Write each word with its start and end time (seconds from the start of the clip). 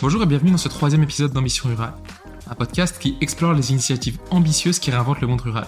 Bonjour 0.00 0.22
et 0.22 0.26
bienvenue 0.26 0.50
dans 0.50 0.56
ce 0.56 0.68
troisième 0.68 1.02
épisode 1.02 1.32
d'Ambition 1.32 1.68
Rurale, 1.68 1.94
un 2.48 2.54
podcast 2.54 2.98
qui 2.98 3.16
explore 3.20 3.54
les 3.54 3.72
initiatives 3.72 4.18
ambitieuses 4.30 4.78
qui 4.78 4.90
réinventent 4.90 5.20
le 5.20 5.26
monde 5.26 5.40
rural. 5.40 5.66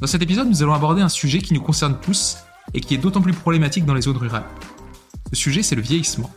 Dans 0.00 0.06
cet 0.06 0.22
épisode, 0.22 0.48
nous 0.48 0.62
allons 0.62 0.74
aborder 0.74 1.00
un 1.00 1.08
sujet 1.08 1.38
qui 1.38 1.54
nous 1.54 1.62
concerne 1.62 1.98
tous 2.00 2.38
et 2.74 2.80
qui 2.80 2.94
est 2.94 2.98
d'autant 2.98 3.22
plus 3.22 3.32
problématique 3.32 3.86
dans 3.86 3.94
les 3.94 4.02
zones 4.02 4.16
rurales. 4.16 4.44
Ce 5.32 5.36
sujet, 5.36 5.62
c'est 5.62 5.76
le 5.76 5.82
vieillissement. 5.82 6.30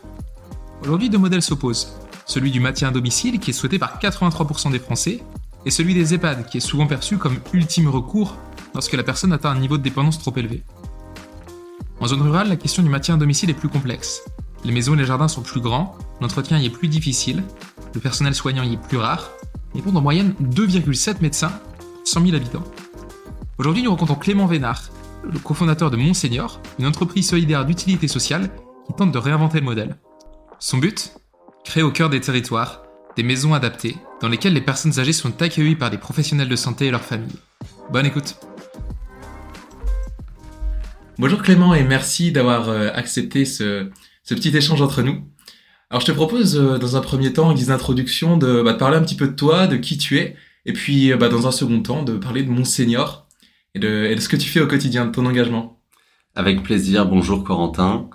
Aujourd'hui, 0.82 1.10
deux 1.10 1.18
modèles 1.18 1.42
s'opposent. 1.42 1.92
Celui 2.26 2.50
du 2.50 2.60
maintien 2.60 2.88
à 2.88 2.90
domicile, 2.90 3.38
qui 3.38 3.50
est 3.50 3.54
souhaité 3.54 3.78
par 3.78 3.98
83% 3.98 4.70
des 4.70 4.78
Français, 4.78 5.22
et 5.66 5.70
celui 5.70 5.94
des 5.94 6.14
EHPAD, 6.14 6.46
qui 6.46 6.56
est 6.56 6.60
souvent 6.60 6.86
perçu 6.86 7.18
comme 7.18 7.38
ultime 7.52 7.88
recours 7.88 8.36
lorsque 8.72 8.94
la 8.94 9.02
personne 9.02 9.32
atteint 9.32 9.50
un 9.50 9.58
niveau 9.58 9.76
de 9.78 9.82
dépendance 9.82 10.18
trop 10.18 10.34
élevé. 10.36 10.62
En 12.00 12.06
zone 12.06 12.22
rurale, 12.22 12.48
la 12.48 12.56
question 12.56 12.82
du 12.82 12.88
maintien 12.88 13.16
à 13.16 13.18
domicile 13.18 13.50
est 13.50 13.54
plus 13.54 13.68
complexe. 13.68 14.22
Les 14.64 14.72
maisons 14.72 14.94
et 14.94 14.98
les 14.98 15.06
jardins 15.06 15.28
sont 15.28 15.42
plus 15.42 15.60
grands, 15.60 15.96
l'entretien 16.20 16.58
y 16.58 16.66
est 16.66 16.70
plus 16.70 16.88
difficile, 16.88 17.42
le 17.94 18.00
personnel 18.00 18.34
soignant 18.34 18.62
y 18.62 18.74
est 18.74 18.88
plus 18.88 18.98
rare, 18.98 19.30
et 19.74 19.80
compte 19.80 19.96
en 19.96 20.02
moyenne 20.02 20.34
2,7 20.40 21.22
médecins 21.22 21.48
pour 21.48 22.06
100 22.06 22.26
000 22.26 22.36
habitants. 22.36 22.64
Aujourd'hui, 23.58 23.82
nous 23.82 23.90
rencontrons 23.90 24.16
Clément 24.16 24.46
Vénard, 24.46 24.90
le 25.24 25.38
cofondateur 25.38 25.90
de 25.90 25.96
Monseigneur, 25.96 26.60
une 26.78 26.86
entreprise 26.86 27.28
solidaire 27.28 27.64
d'utilité 27.64 28.08
sociale 28.08 28.50
qui 28.86 28.94
tente 28.94 29.12
de 29.12 29.18
réinventer 29.18 29.60
le 29.60 29.66
modèle. 29.66 29.96
Son 30.58 30.78
but? 30.78 31.12
Créer 31.64 31.82
au 31.82 31.90
cœur 31.90 32.10
des 32.10 32.20
territoires 32.20 32.82
des 33.16 33.22
maisons 33.22 33.54
adaptées 33.54 33.96
dans 34.20 34.28
lesquelles 34.28 34.52
les 34.52 34.60
personnes 34.60 34.98
âgées 34.98 35.12
sont 35.12 35.42
accueillies 35.42 35.76
par 35.76 35.90
des 35.90 35.98
professionnels 35.98 36.48
de 36.48 36.56
santé 36.56 36.86
et 36.86 36.90
leurs 36.90 37.02
familles. 37.02 37.36
Bonne 37.90 38.06
écoute 38.06 38.36
Bonjour 41.18 41.42
Clément 41.42 41.74
et 41.74 41.82
merci 41.82 42.32
d'avoir 42.32 42.68
euh, 42.68 42.88
accepté 42.94 43.44
ce, 43.44 43.90
petit 44.34 44.56
échange 44.56 44.82
entre 44.82 45.02
nous. 45.02 45.22
Alors 45.90 46.00
je 46.00 46.06
te 46.06 46.12
propose 46.12 46.56
euh, 46.56 46.78
dans 46.78 46.96
un 46.96 47.00
premier 47.00 47.32
temps, 47.32 47.48
en 47.48 47.54
guise 47.54 47.66
d'introduction, 47.66 48.36
de, 48.36 48.62
bah, 48.62 48.74
de, 48.74 48.78
parler 48.78 48.96
un 48.96 49.02
petit 49.02 49.16
peu 49.16 49.26
de 49.26 49.34
toi, 49.34 49.66
de 49.66 49.76
qui 49.76 49.98
tu 49.98 50.18
es, 50.18 50.36
et 50.64 50.72
puis 50.72 51.12
euh, 51.12 51.16
bah, 51.16 51.28
dans 51.28 51.48
un 51.48 51.52
second 51.52 51.82
temps, 51.82 52.04
de 52.04 52.16
parler 52.16 52.44
de 52.44 52.50
Monseigneur 52.50 53.26
et 53.74 53.80
de, 53.80 54.06
et 54.06 54.14
de 54.14 54.20
ce 54.20 54.28
que 54.28 54.36
tu 54.36 54.48
fais 54.48 54.60
au 54.60 54.68
quotidien, 54.68 55.06
de 55.06 55.10
ton 55.10 55.26
engagement. 55.26 55.80
Avec 56.36 56.62
plaisir, 56.62 57.06
bonjour 57.06 57.42
Corentin. 57.42 58.08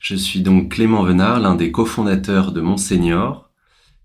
Je 0.00 0.16
suis 0.16 0.40
donc 0.40 0.72
Clément 0.72 1.04
Venard, 1.04 1.38
l'un 1.38 1.54
des 1.54 1.70
cofondateurs 1.70 2.50
de 2.50 2.60
Monseigneur. 2.60 3.50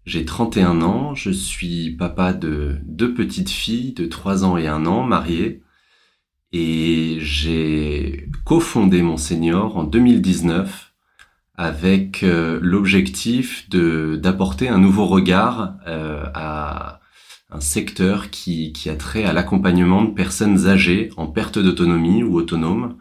J'ai 0.06 0.24
31 0.24 0.84
ans, 0.84 1.16
je 1.16 1.32
suis 1.32 1.92
papa 1.92 2.34
de 2.34 2.78
deux 2.86 3.16
petites 3.16 3.50
filles 3.50 3.94
de 3.94 4.06
3 4.06 4.46
ans 4.46 4.58
et 4.58 4.68
1 4.68 4.86
an, 4.86 5.02
mariées. 5.04 5.64
Et 6.54 7.18
j'ai 7.20 8.30
cofondé 8.46 9.02
Monseigneur 9.02 9.76
en 9.76 9.84
2019 9.84 10.87
avec 11.58 12.24
euh, 12.24 12.60
l'objectif 12.62 13.68
de 13.70 14.16
d'apporter 14.16 14.70
un 14.70 14.78
nouveau 14.78 15.06
regard 15.06 15.74
euh, 15.88 16.24
à 16.34 17.02
un 17.50 17.62
secteur 17.62 18.30
qui, 18.30 18.74
qui 18.74 18.90
a 18.90 18.96
trait 18.96 19.24
à 19.24 19.34
l'accompagnement 19.34 20.04
de 20.04 20.12
personnes 20.12 20.68
âgées 20.68 21.10
en 21.18 21.28
perte 21.28 21.58
d'autonomie 21.58 22.24
ou 22.24 22.36
autonomes 22.36 22.98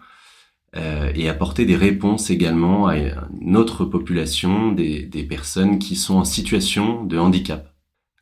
euh, 0.77 1.11
et 1.15 1.29
apporter 1.29 1.65
des 1.65 1.77
réponses 1.77 2.31
également 2.31 2.87
à 2.87 2.97
une 2.97 3.57
autre 3.57 3.85
population, 3.85 4.73
des, 4.73 5.03
des, 5.03 5.25
personnes 5.25 5.79
qui 5.79 5.97
sont 5.97 6.17
en 6.17 6.25
situation 6.25 7.05
de 7.05 7.19
handicap. 7.19 7.73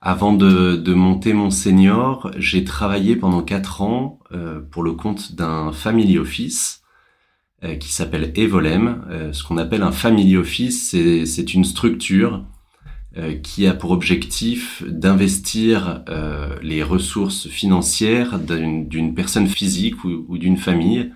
Avant 0.00 0.34
de, 0.34 0.76
de 0.76 0.94
monter 0.94 1.32
mon 1.32 1.50
senior, 1.50 2.30
j'ai 2.36 2.64
travaillé 2.64 3.16
pendant 3.16 3.42
quatre 3.42 3.82
ans 3.82 4.20
euh, 4.32 4.60
pour 4.60 4.82
le 4.82 4.92
compte 4.92 5.34
d'un 5.34 5.72
family 5.72 6.18
office 6.18 6.83
qui 7.78 7.92
s'appelle 7.92 8.32
Evolem. 8.36 9.04
Euh, 9.10 9.32
ce 9.32 9.42
qu'on 9.42 9.58
appelle 9.58 9.82
un 9.82 9.92
family 9.92 10.36
office, 10.36 10.90
c'est 10.90 11.54
une 11.54 11.64
structure 11.64 12.44
euh, 13.16 13.36
qui 13.36 13.68
a 13.68 13.74
pour 13.74 13.92
objectif 13.92 14.82
d'investir 14.88 16.02
euh, 16.08 16.56
les 16.62 16.82
ressources 16.82 17.46
financières 17.46 18.40
d'une 18.40 19.14
personne 19.14 19.46
physique 19.46 20.02
ou, 20.02 20.24
ou 20.26 20.36
d'une 20.36 20.56
famille, 20.56 21.12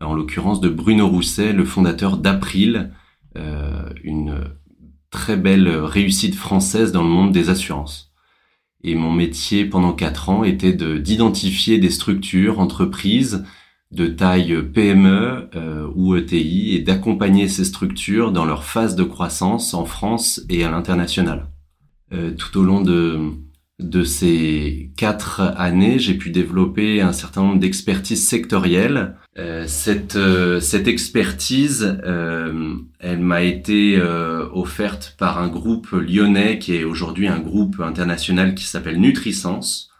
en 0.00 0.14
l'occurrence 0.14 0.62
de 0.62 0.70
Bruno 0.70 1.06
Rousset, 1.06 1.52
le 1.52 1.66
fondateur 1.66 2.16
d'April, 2.16 2.90
euh, 3.36 3.82
une 4.02 4.44
très 5.10 5.36
belle 5.36 5.68
réussite 5.68 6.34
française 6.34 6.90
dans 6.90 7.02
le 7.02 7.10
monde 7.10 7.32
des 7.32 7.50
assurances. 7.50 8.14
Et 8.82 8.94
mon 8.94 9.12
métier 9.12 9.66
pendant 9.66 9.92
quatre 9.92 10.30
ans 10.30 10.42
était 10.42 10.72
d'identifier 10.72 11.76
des 11.76 11.90
structures, 11.90 12.60
entreprises 12.60 13.44
de 13.92 14.06
taille 14.06 14.62
PME 14.62 15.48
euh, 15.54 15.88
ou 15.94 16.16
ETI 16.16 16.74
et 16.74 16.80
d'accompagner 16.80 17.48
ces 17.48 17.64
structures 17.64 18.32
dans 18.32 18.44
leur 18.44 18.64
phase 18.64 18.96
de 18.96 19.04
croissance 19.04 19.74
en 19.74 19.84
France 19.84 20.42
et 20.48 20.64
à 20.64 20.70
l'international. 20.70 21.48
Euh, 22.12 22.32
tout 22.32 22.58
au 22.58 22.62
long 22.62 22.80
de, 22.80 23.32
de 23.78 24.04
ces 24.04 24.90
quatre 24.96 25.40
années, 25.56 25.98
j'ai 25.98 26.14
pu 26.14 26.30
développer 26.30 27.00
un 27.00 27.12
certain 27.12 27.42
nombre 27.42 27.60
d'expertises 27.60 28.26
sectorielles. 28.26 29.16
Euh, 29.38 29.64
cette, 29.66 30.16
euh, 30.16 30.60
cette 30.60 30.88
expertise, 30.88 31.98
euh, 32.04 32.74
elle 33.00 33.20
m'a 33.20 33.42
été 33.42 34.00
offerte 34.52 35.14
par 35.18 35.38
un 35.38 35.48
groupe 35.48 35.90
lyonnais 35.92 36.58
qui 36.58 36.74
est 36.74 36.84
aujourd'hui 36.84 37.28
un 37.28 37.38
groupe 37.38 37.80
international 37.80 38.54
qui 38.54 38.64
s'appelle 38.64 38.98
Nutrisens 38.98 39.90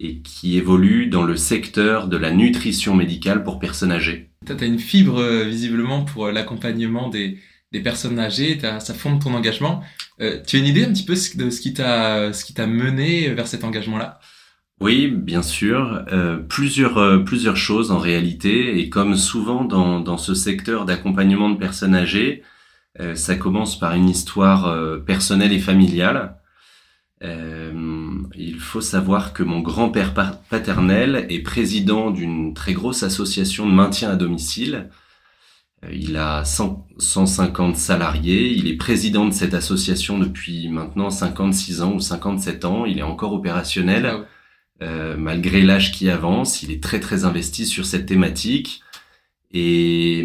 et 0.00 0.20
qui 0.20 0.56
évolue 0.56 1.06
dans 1.06 1.24
le 1.24 1.36
secteur 1.36 2.08
de 2.08 2.16
la 2.16 2.30
nutrition 2.30 2.94
médicale 2.94 3.42
pour 3.44 3.58
personnes 3.58 3.92
âgées. 3.92 4.30
Tu 4.46 4.52
as 4.52 4.66
une 4.66 4.78
fibre 4.78 5.18
euh, 5.18 5.44
visiblement 5.44 6.04
pour 6.04 6.26
euh, 6.26 6.32
l'accompagnement 6.32 7.08
des, 7.08 7.38
des 7.72 7.80
personnes 7.80 8.18
âgées, 8.18 8.58
ça 8.60 8.94
fonde 8.94 9.22
ton 9.22 9.34
engagement. 9.34 9.82
Euh, 10.20 10.40
tu 10.46 10.56
as 10.56 10.58
une 10.60 10.66
idée 10.66 10.84
un 10.84 10.92
petit 10.92 11.04
peu 11.04 11.14
de 11.14 11.50
ce 11.50 11.60
qui 11.60 11.74
t'a 11.74 12.32
ce 12.32 12.44
qui 12.44 12.54
t'a 12.54 12.66
mené 12.66 13.28
vers 13.34 13.46
cet 13.46 13.64
engagement-là? 13.64 14.20
Oui, 14.80 15.08
bien 15.08 15.42
sûr. 15.42 16.04
Euh, 16.12 16.36
plusieurs 16.36 16.98
euh, 16.98 17.18
plusieurs 17.18 17.56
choses 17.56 17.90
en 17.90 17.98
réalité, 17.98 18.78
et 18.78 18.88
comme 18.88 19.16
souvent 19.16 19.64
dans 19.64 20.00
dans 20.00 20.18
ce 20.18 20.34
secteur 20.34 20.84
d'accompagnement 20.84 21.50
de 21.50 21.58
personnes 21.58 21.94
âgées, 21.94 22.42
euh, 23.00 23.14
ça 23.14 23.34
commence 23.34 23.78
par 23.78 23.94
une 23.94 24.08
histoire 24.08 25.02
personnelle 25.04 25.52
et 25.52 25.58
familiale. 25.58 26.37
Euh, 27.24 28.22
il 28.36 28.60
faut 28.60 28.80
savoir 28.80 29.32
que 29.32 29.42
mon 29.42 29.60
grand-père 29.60 30.14
paternel 30.48 31.26
est 31.30 31.40
président 31.40 32.10
d'une 32.10 32.54
très 32.54 32.72
grosse 32.74 33.02
association 33.02 33.66
de 33.66 33.72
maintien 33.72 34.10
à 34.10 34.16
domicile. 34.16 34.90
Euh, 35.84 35.88
il 35.92 36.16
a 36.16 36.44
150 36.44 37.76
salariés. 37.76 38.52
Il 38.52 38.68
est 38.68 38.76
président 38.76 39.26
de 39.26 39.32
cette 39.32 39.54
association 39.54 40.18
depuis 40.18 40.68
maintenant 40.68 41.10
56 41.10 41.82
ans 41.82 41.94
ou 41.94 42.00
57 42.00 42.64
ans. 42.64 42.86
Il 42.86 42.98
est 42.98 43.02
encore 43.02 43.32
opérationnel 43.32 44.06
ah 44.06 44.24
euh, 44.80 45.16
malgré 45.16 45.62
l'âge 45.62 45.90
qui 45.90 46.08
avance. 46.08 46.62
Il 46.62 46.70
est 46.70 46.82
très 46.82 47.00
très 47.00 47.24
investi 47.24 47.66
sur 47.66 47.84
cette 47.84 48.06
thématique. 48.06 48.82
Et, 49.50 50.24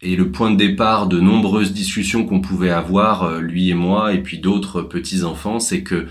et 0.00 0.16
le 0.16 0.30
point 0.30 0.50
de 0.50 0.56
départ 0.56 1.06
de 1.06 1.20
nombreuses 1.20 1.74
discussions 1.74 2.24
qu'on 2.24 2.40
pouvait 2.40 2.70
avoir, 2.70 3.40
lui 3.40 3.68
et 3.68 3.74
moi, 3.74 4.14
et 4.14 4.22
puis 4.22 4.38
d'autres 4.38 4.80
petits 4.80 5.22
enfants, 5.24 5.60
c'est 5.60 5.82
que 5.82 6.06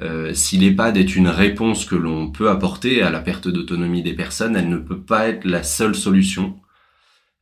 euh, 0.00 0.34
si 0.34 0.58
l'EHPAD 0.58 0.96
est 0.96 1.16
une 1.16 1.28
réponse 1.28 1.84
que 1.84 1.96
l'on 1.96 2.30
peut 2.30 2.50
apporter 2.50 3.02
à 3.02 3.10
la 3.10 3.20
perte 3.20 3.48
d'autonomie 3.48 4.02
des 4.02 4.14
personnes, 4.14 4.56
elle 4.56 4.68
ne 4.68 4.76
peut 4.76 5.00
pas 5.00 5.28
être 5.28 5.44
la 5.44 5.62
seule 5.62 5.94
solution. 5.94 6.58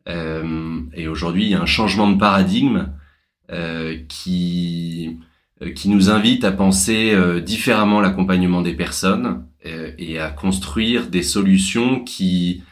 Euh, 0.08 0.80
et 0.94 1.08
aujourd'hui, 1.08 1.44
il 1.44 1.50
y 1.50 1.54
a 1.54 1.62
un 1.62 1.66
changement 1.66 2.10
de 2.10 2.18
paradigme 2.18 2.92
euh, 3.50 3.98
qui 4.08 5.18
euh, 5.60 5.70
qui 5.72 5.90
nous 5.90 6.08
invite 6.08 6.44
à 6.44 6.52
penser 6.52 7.12
euh, 7.12 7.40
différemment 7.40 8.00
l'accompagnement 8.00 8.62
des 8.62 8.72
personnes 8.72 9.46
et 9.98 10.18
à 10.18 10.28
construire 10.28 11.06
des 11.06 11.22
solutions 11.22 12.04
qui 12.04 12.62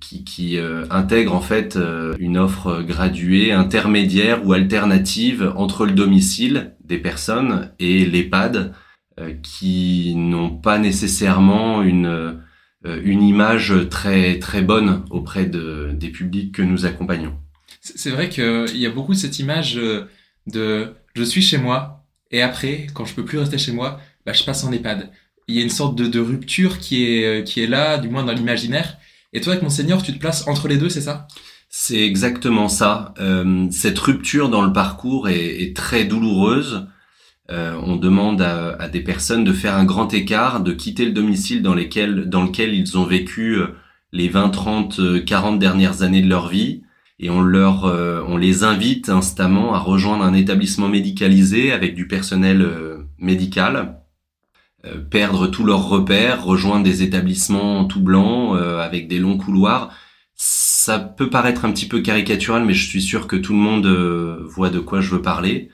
qui, 0.00 0.24
qui 0.24 0.58
intègrent 0.90 1.34
en 1.34 1.40
fait 1.40 1.78
une 2.18 2.36
offre 2.36 2.82
graduée, 2.82 3.52
intermédiaire 3.52 4.44
ou 4.44 4.52
alternative 4.52 5.52
entre 5.56 5.86
le 5.86 5.92
domicile 5.92 6.74
des 6.84 6.98
personnes 6.98 7.70
et 7.78 8.04
l'EHPAD 8.04 8.74
euh, 9.20 9.34
qui 9.42 10.14
n'ont 10.16 10.50
pas 10.50 10.78
nécessairement 10.78 11.82
une 11.82 12.40
euh, 12.86 13.00
une 13.04 13.22
image 13.22 13.74
très 13.90 14.38
très 14.38 14.62
bonne 14.62 15.04
auprès 15.10 15.44
de, 15.44 15.90
des 15.92 16.08
publics 16.08 16.54
que 16.54 16.62
nous 16.62 16.86
accompagnons. 16.86 17.36
C'est 17.80 18.10
vrai 18.10 18.28
qu'il 18.28 18.76
y 18.76 18.86
a 18.86 18.90
beaucoup 18.90 19.12
cette 19.14 19.38
image 19.38 19.76
euh, 19.76 20.06
de 20.46 20.94
je 21.14 21.22
suis 21.22 21.42
chez 21.42 21.58
moi 21.58 22.06
et 22.30 22.40
après 22.40 22.86
quand 22.94 23.04
je 23.04 23.14
peux 23.14 23.24
plus 23.24 23.38
rester 23.38 23.58
chez 23.58 23.72
moi, 23.72 24.00
bah, 24.24 24.32
je 24.32 24.44
passe 24.44 24.64
en 24.64 24.72
EHPAD. 24.72 25.10
Il 25.48 25.56
y 25.56 25.58
a 25.58 25.62
une 25.62 25.70
sorte 25.70 25.96
de, 25.96 26.06
de 26.06 26.20
rupture 26.20 26.78
qui 26.78 27.04
est 27.04 27.44
qui 27.46 27.60
est 27.62 27.66
là, 27.66 27.98
du 27.98 28.08
moins 28.08 28.24
dans 28.24 28.32
l'imaginaire. 28.32 28.96
Et 29.32 29.40
toi, 29.40 29.52
avec 29.52 29.62
Monseigneur, 29.62 30.02
tu 30.02 30.12
te 30.12 30.18
places 30.18 30.46
entre 30.48 30.66
les 30.66 30.76
deux, 30.76 30.88
c'est 30.88 31.00
ça? 31.00 31.28
C'est 31.68 32.04
exactement 32.04 32.68
ça. 32.68 33.14
Euh, 33.20 33.68
cette 33.70 33.98
rupture 34.00 34.48
dans 34.48 34.62
le 34.62 34.72
parcours 34.72 35.28
est, 35.28 35.62
est 35.62 35.76
très 35.76 36.04
douloureuse. 36.04 36.88
Euh, 37.50 37.80
on 37.84 37.96
demande 37.96 38.42
à, 38.42 38.74
à, 38.80 38.88
des 38.88 39.00
personnes 39.00 39.44
de 39.44 39.52
faire 39.52 39.76
un 39.76 39.84
grand 39.84 40.12
écart, 40.12 40.62
de 40.62 40.72
quitter 40.72 41.04
le 41.04 41.12
domicile 41.12 41.62
dans, 41.62 41.74
lesquels, 41.74 42.28
dans 42.28 42.42
lequel 42.42 42.74
ils 42.74 42.98
ont 42.98 43.04
vécu 43.04 43.54
euh, 43.56 43.68
les 44.12 44.28
20, 44.28 44.50
30, 44.50 45.24
40 45.24 45.60
dernières 45.60 46.02
années 46.02 46.22
de 46.22 46.28
leur 46.28 46.48
vie 46.48 46.82
et 47.20 47.30
on 47.30 47.42
leur, 47.42 47.84
on 47.84 48.38
les 48.38 48.64
invite 48.64 49.10
instamment 49.10 49.74
à 49.74 49.78
rejoindre 49.78 50.24
un 50.24 50.32
établissement 50.32 50.88
médicalisé 50.88 51.70
avec 51.70 51.94
du 51.94 52.08
personnel 52.08 52.66
médical, 53.18 53.99
perdre 55.10 55.46
tous 55.46 55.64
leurs 55.64 55.88
repères, 55.88 56.44
rejoindre 56.44 56.84
des 56.84 57.02
établissements 57.02 57.84
tout 57.84 58.00
blancs 58.00 58.56
avec 58.56 59.08
des 59.08 59.18
longs 59.18 59.36
couloirs 59.36 59.90
ça 60.42 60.98
peut 60.98 61.28
paraître 61.28 61.66
un 61.66 61.72
petit 61.72 61.86
peu 61.86 62.00
caricatural, 62.00 62.64
mais 62.64 62.72
je 62.72 62.88
suis 62.88 63.02
sûr 63.02 63.26
que 63.26 63.36
tout 63.36 63.52
le 63.52 63.58
monde 63.58 63.84
euh, 63.84 64.42
voit 64.46 64.70
de 64.70 64.78
quoi 64.78 65.02
je 65.02 65.10
veux 65.10 65.20
parler. 65.20 65.68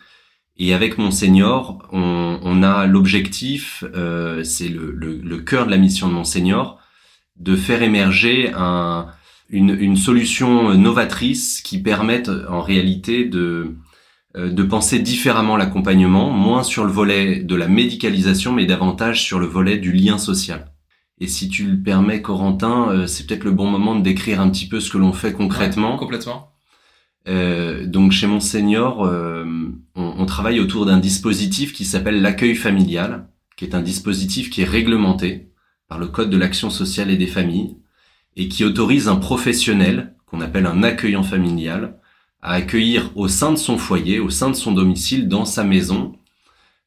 Et 0.57 0.75
avec 0.75 0.99
mon 0.99 1.13
senior, 1.13 1.87
on, 1.93 2.41
on 2.43 2.63
a 2.65 2.87
l'objectif, 2.87 3.85
euh, 3.95 4.43
c'est 4.43 4.69
le, 4.69 4.91
le, 4.91 5.19
le, 5.19 5.39
cœur 5.39 5.67
de 5.67 5.71
la 5.71 5.77
mission 5.77 6.09
de 6.09 6.15
mon 6.15 6.25
senior, 6.25 6.81
de 7.37 7.55
faire 7.55 7.85
émerger 7.85 8.51
un, 8.57 9.07
une, 9.49 9.71
une, 9.79 9.97
solution 9.97 10.75
novatrice 10.75 11.61
qui 11.61 11.81
permette 11.81 12.29
en 12.49 12.61
réalité 12.61 13.25
de, 13.25 13.39
euh, 13.39 13.77
de 14.37 14.63
penser 14.63 14.99
différemment 14.99 15.57
l'accompagnement, 15.57 16.31
moins 16.31 16.63
sur 16.63 16.85
le 16.85 16.93
volet 16.93 17.41
de 17.43 17.55
la 17.55 17.69
médicalisation, 17.69 18.53
mais 18.53 18.67
davantage 18.67 19.23
sur 19.23 19.39
le 19.39 19.47
volet 19.47 19.79
du 19.79 19.93
lien 19.93 20.19
social. 20.19 20.73
Et 21.19 21.29
si 21.29 21.49
tu 21.49 21.67
le 21.67 21.83
permets, 21.83 22.21
Corentin, 22.21 22.91
euh, 22.91 23.07
c'est 23.07 23.27
peut-être 23.27 23.45
le 23.45 23.51
bon 23.51 23.71
moment 23.71 23.95
de 23.95 24.03
décrire 24.03 24.41
un 24.41 24.51
petit 24.51 24.69
peu 24.69 24.81
ce 24.81 24.91
que 24.91 24.99
l'on 24.99 25.13
fait 25.13 25.33
concrètement. 25.33 25.97
complètement. 25.97 26.53
Euh, 27.29 27.87
donc 27.87 28.13
chez 28.13 28.27
mon 28.27 28.39
senior, 28.39 29.05
euh, 29.05 29.45
on, 29.97 30.15
on, 30.19 30.27
travaille 30.27 30.61
autour 30.61 30.87
d'un 30.87 30.99
dispositif 30.99 31.73
qui 31.73 31.85
s'appelle 31.85 32.23
l'accueil 32.23 32.55
familial, 32.55 33.29
qui 33.57 33.65
est 33.65 33.75
un 33.75 33.83
dispositif 33.83 34.51
qui 34.51 34.63
est 34.63 34.67
réglementé 34.67 35.51
par 35.89 35.99
le 35.99 36.07
Code 36.07 36.31
de 36.31 36.37
l'action 36.37 36.71
sociale 36.71 37.11
et 37.11 37.17
des 37.17 37.27
familles, 37.27 37.79
et 38.37 38.49
qui 38.49 38.65
autorise 38.65 39.09
un 39.09 39.17
professionnel, 39.17 40.15
qu'on 40.27 40.41
appelle 40.41 40.67
un 40.67 40.83
accueillant 40.83 41.23
familial, 41.23 41.99
à 42.47 42.53
accueillir 42.53 43.11
au 43.17 43.27
sein 43.27 43.51
de 43.51 43.57
son 43.57 43.77
foyer, 43.77 44.21
au 44.21 44.31
sein 44.31 44.49
de 44.51 44.55
son 44.55 44.71
domicile, 44.71 45.29
dans 45.29 45.45
sa 45.45 45.65
maison, 45.65 46.17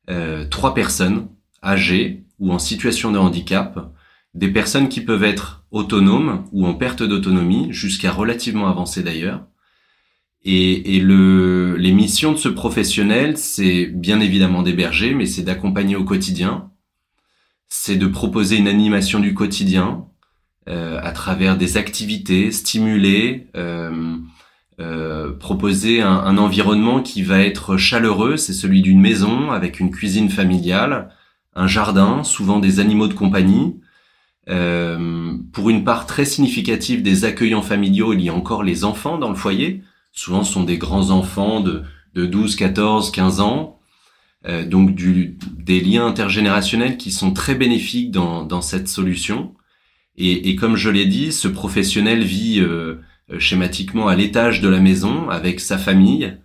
euh, 0.10 0.46
trois 0.46 0.74
personnes 0.74 1.28
âgées 1.62 2.24
ou 2.40 2.54
en 2.54 2.60
situation 2.60 3.12
de 3.12 3.18
handicap, 3.18 3.94
des 4.34 4.48
personnes 4.48 4.88
qui 4.88 5.02
peuvent 5.02 5.26
être 5.26 5.66
autonomes 5.72 6.46
ou 6.54 6.66
en 6.66 6.76
perte 6.76 7.04
d'autonomie, 7.04 7.68
jusqu'à 7.74 8.10
relativement 8.10 8.70
avancées 8.70 9.04
d'ailleurs. 9.04 9.46
Et, 10.46 10.96
et 10.96 11.02
le, 11.02 11.76
les 11.76 11.92
missions 11.92 12.32
de 12.32 12.38
ce 12.38 12.48
professionnel, 12.48 13.38
c'est 13.38 13.88
bien 13.88 14.22
évidemment 14.22 14.64
d'héberger, 14.64 15.14
mais 15.14 15.26
c'est 15.26 15.44
d'accompagner 15.44 15.98
au 15.98 16.06
quotidien. 16.06 16.72
C'est 17.68 17.98
de 17.98 18.08
proposer 18.08 18.56
une 18.56 18.70
animation 18.70 19.20
du 19.20 19.34
quotidien 19.34 20.06
euh, 20.70 21.02
à 21.04 21.12
travers 21.12 21.58
des 21.58 21.76
activités, 21.76 22.54
stimuler, 22.54 23.48
euh, 23.58 24.16
euh, 24.80 25.31
proposer 25.34 26.02
un, 26.02 26.14
un, 26.14 26.38
environnement 26.38 27.02
qui 27.02 27.22
va 27.22 27.40
être 27.40 27.78
chaleureux. 27.78 28.38
C'est 28.38 28.54
celui 28.54 28.81
d'une 28.81 29.02
maison 29.02 29.52
avec 29.52 29.80
une 29.80 29.92
cuisine 29.92 30.30
familiale, 30.30 31.10
un 31.56 31.68
jardin, 31.68 32.24
souvent 32.24 32.60
des 32.60 32.80
animaux 32.80 33.08
de 33.08 33.14
compagnie, 33.14 33.76
euh, 34.50 35.38
pour 35.54 35.70
une 35.70 35.84
part 35.84 36.06
très 36.06 36.26
significative 36.26 37.04
des 37.04 37.24
accueillants 37.26 37.62
familiaux, 37.62 38.14
il 38.14 38.22
y 38.22 38.30
a 38.30 38.34
encore 38.34 38.64
les 38.64 38.84
enfants 38.84 39.18
dans 39.18 39.30
le 39.30 39.36
foyer. 39.36 39.84
Souvent, 40.12 40.44
ce 40.44 40.54
sont 40.54 40.64
des 40.64 40.78
grands 40.78 41.12
enfants 41.12 41.62
de, 41.62 41.84
de 42.16 42.26
12, 42.26 42.56
14, 42.56 43.12
15 43.12 43.42
ans. 43.42 43.80
Euh, 44.48 44.66
donc 44.66 44.96
du, 44.96 45.38
des 45.58 45.81
liens 45.81 46.08
intergénérationnels 46.08 46.98
qui 46.98 47.12
sont 47.12 47.34
très 47.34 47.56
bénéfiques 47.56 48.10
dans, 48.10 48.44
dans 48.44 48.62
cette 48.62 48.88
solution. 48.88 49.54
Et, 50.18 50.50
et 50.50 50.56
comme 50.56 50.78
je 50.78 50.90
l'ai 50.90 51.06
dit, 51.06 51.31
ce 51.31 51.48
professionnel 51.48 52.24
vit 52.24 52.60
euh, 52.60 52.96
schématiquement 53.38 54.08
à 54.08 54.16
l'étage 54.16 54.62
de 54.62 54.70
la 54.70 54.80
maison 54.80 55.30
avec 55.30 55.60
sa 55.60 55.78
famille. 55.78 56.38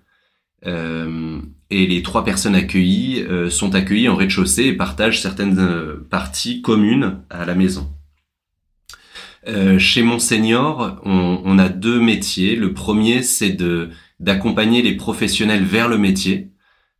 Euh, 0.66 1.40
et 1.70 1.86
les 1.86 2.02
trois 2.02 2.24
personnes 2.24 2.54
accueillies 2.54 3.22
euh, 3.22 3.50
sont 3.50 3.74
accueillies 3.74 4.08
en 4.08 4.16
rez-de-chaussée 4.16 4.64
et 4.64 4.72
partagent 4.74 5.20
certaines 5.20 5.58
euh, 5.58 6.06
parties 6.10 6.62
communes 6.62 7.18
à 7.30 7.44
la 7.44 7.54
maison. 7.54 7.90
Euh, 9.46 9.78
chez 9.78 10.02
Monseigneur, 10.02 11.00
on, 11.04 11.42
on, 11.44 11.58
a 11.58 11.68
deux 11.68 12.00
métiers. 12.00 12.56
Le 12.56 12.72
premier, 12.72 13.22
c'est 13.22 13.50
de 13.50 13.90
d'accompagner 14.20 14.80
les 14.80 14.94
professionnels 14.94 15.64
vers 15.64 15.88
le 15.88 15.98
métier. 15.98 16.50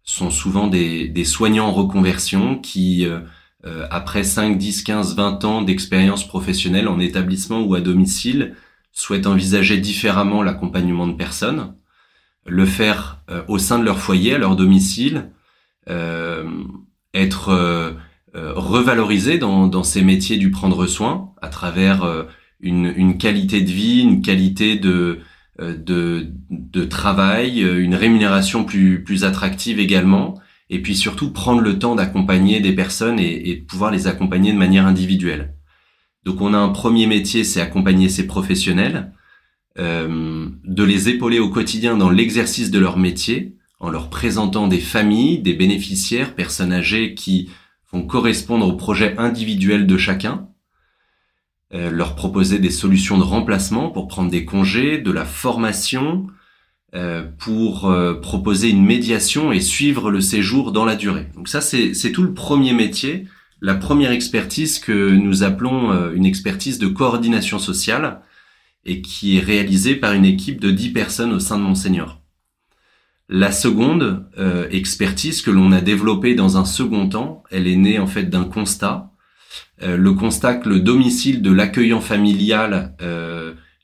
Ce 0.02 0.19
sont 0.19 0.31
souvent 0.31 0.66
des, 0.66 1.08
des 1.08 1.25
soignants 1.25 1.69
en 1.69 1.72
reconversion 1.72 2.58
qui, 2.58 3.06
euh, 3.06 3.86
après 3.90 4.25
5, 4.25 4.58
10, 4.58 4.82
15, 4.82 5.16
20 5.16 5.44
ans 5.44 5.62
d'expérience 5.62 6.26
professionnelle 6.26 6.88
en 6.88 6.98
établissement 6.98 7.62
ou 7.62 7.75
à 7.75 7.81
domicile, 7.81 8.56
souhaitent 8.94 9.26
envisager 9.26 9.76
différemment 9.76 10.43
l'accompagnement 10.43 11.06
de 11.06 11.12
personnes 11.12 11.75
le 12.46 12.67
faire 12.67 13.23
euh, 13.31 13.43
au 13.49 13.58
sein 13.58 13.79
de 13.79 13.85
leur 13.85 13.99
foyer, 13.99 14.35
à 14.35 14.38
leur 14.38 14.56
domicile, 14.56 15.31
euh, 15.88 16.44
être 17.12 17.49
euh, 17.50 17.93
revalorisé 18.35 19.38
dans, 19.38 19.67
dans, 19.67 19.85
ces 19.85 20.02
métiers 20.02 20.37
du 20.37 20.50
prendre 20.50 20.87
soin 20.87 21.32
à 21.41 21.49
travers 21.49 22.26
une, 22.58 22.93
une, 22.96 23.17
qualité 23.17 23.61
de 23.61 23.70
vie, 23.70 24.00
une 24.00 24.23
qualité 24.23 24.75
de, 24.76 25.20
de, 25.61 26.32
de 26.50 26.85
travail, 26.85 27.61
une 27.61 27.94
rémunération 27.94 28.64
plus, 28.64 29.05
plus 29.05 29.23
attractive 29.23 29.79
également, 29.79 30.35
et 30.69 30.82
puis 30.82 30.96
surtout 30.96 31.32
prendre 31.32 31.61
le 31.61 31.79
temps 31.79 31.94
d'accompagner 31.94 32.58
des 32.58 32.73
personnes 32.73 33.20
et, 33.20 33.50
et 33.50 33.56
pouvoir 33.56 33.93
les 33.93 34.08
accompagner 34.08 34.52
de 34.52 34.58
manière 34.58 34.87
individuelle. 34.87 35.53
Donc 36.24 36.40
on 36.40 36.54
a 36.54 36.58
un 36.58 36.70
premier 36.70 37.06
métier, 37.06 37.44
c'est 37.44 37.60
accompagner 37.60 38.08
ces 38.08 38.26
professionnels. 38.26 39.12
Euh, 39.76 40.48
de 40.62 40.84
les 40.84 41.08
épauler 41.08 41.40
au 41.40 41.50
quotidien 41.50 41.96
dans 41.96 42.10
l'exercice 42.10 42.70
de 42.70 42.78
leur 42.78 42.96
métier, 42.96 43.56
en 43.80 43.90
leur 43.90 44.08
présentant 44.08 44.68
des 44.68 44.78
familles, 44.78 45.40
des 45.40 45.54
bénéficiaires, 45.54 46.34
personnes 46.34 46.72
âgées 46.72 47.14
qui 47.14 47.50
vont 47.92 48.02
correspondre 48.02 48.66
au 48.68 48.74
projet 48.74 49.16
individuel 49.18 49.86
de 49.86 49.96
chacun, 49.96 50.48
euh, 51.74 51.90
leur 51.90 52.14
proposer 52.14 52.60
des 52.60 52.70
solutions 52.70 53.18
de 53.18 53.24
remplacement 53.24 53.90
pour 53.90 54.06
prendre 54.06 54.30
des 54.30 54.44
congés, 54.44 54.98
de 54.98 55.10
la 55.10 55.24
formation, 55.24 56.28
euh, 56.94 57.24
pour 57.38 57.90
euh, 57.90 58.14
proposer 58.14 58.70
une 58.70 58.84
médiation 58.84 59.50
et 59.50 59.60
suivre 59.60 60.12
le 60.12 60.20
séjour 60.20 60.70
dans 60.70 60.84
la 60.84 60.94
durée. 60.94 61.26
Donc 61.34 61.48
ça, 61.48 61.60
c'est 61.60 62.12
tout 62.12 62.22
le 62.22 62.32
premier 62.32 62.72
métier, 62.72 63.26
la 63.64 63.75
première 63.75 64.11
expertise 64.11 64.78
que 64.78 65.11
nous 65.11 65.43
appelons 65.43 65.90
euh, 65.90 66.12
une 66.12 66.26
expertise 66.26 66.78
de 66.78 66.87
coordination 66.87 67.58
sociale, 67.58 68.20
et 68.84 69.00
qui 69.00 69.38
est 69.38 69.41
réalisé 69.41 69.94
par 69.94 70.12
une 70.12 70.27
équipe 70.27 70.60
de 70.60 70.70
10 70.70 70.91
personnes 70.91 71.32
au 71.32 71.38
sein 71.38 71.56
de 71.56 71.62
Monseigneur. 71.62 72.20
La 73.31 73.53
seconde 73.53 74.27
euh, 74.36 74.69
expertise 74.70 75.41
que 75.41 75.50
l'on 75.50 75.72
a 75.72 75.81
développée 75.81 76.34
dans 76.34 76.58
un 76.58 76.67
second 76.67 77.08
temps, 77.08 77.43
elle 77.50 77.67
est 77.67 77.77
née 77.77 77.98
en 77.98 78.06
fait 78.06 78.24
d'un 78.24 78.44
constat. 78.44 79.10
Euh, 79.82 79.96
le 79.96 80.12
constat 80.12 80.56
que 80.56 80.69
le 80.69 80.81
domicile 80.81 81.41
de 81.41 81.50
l'accueillant 81.50 82.03
familial 82.03 82.94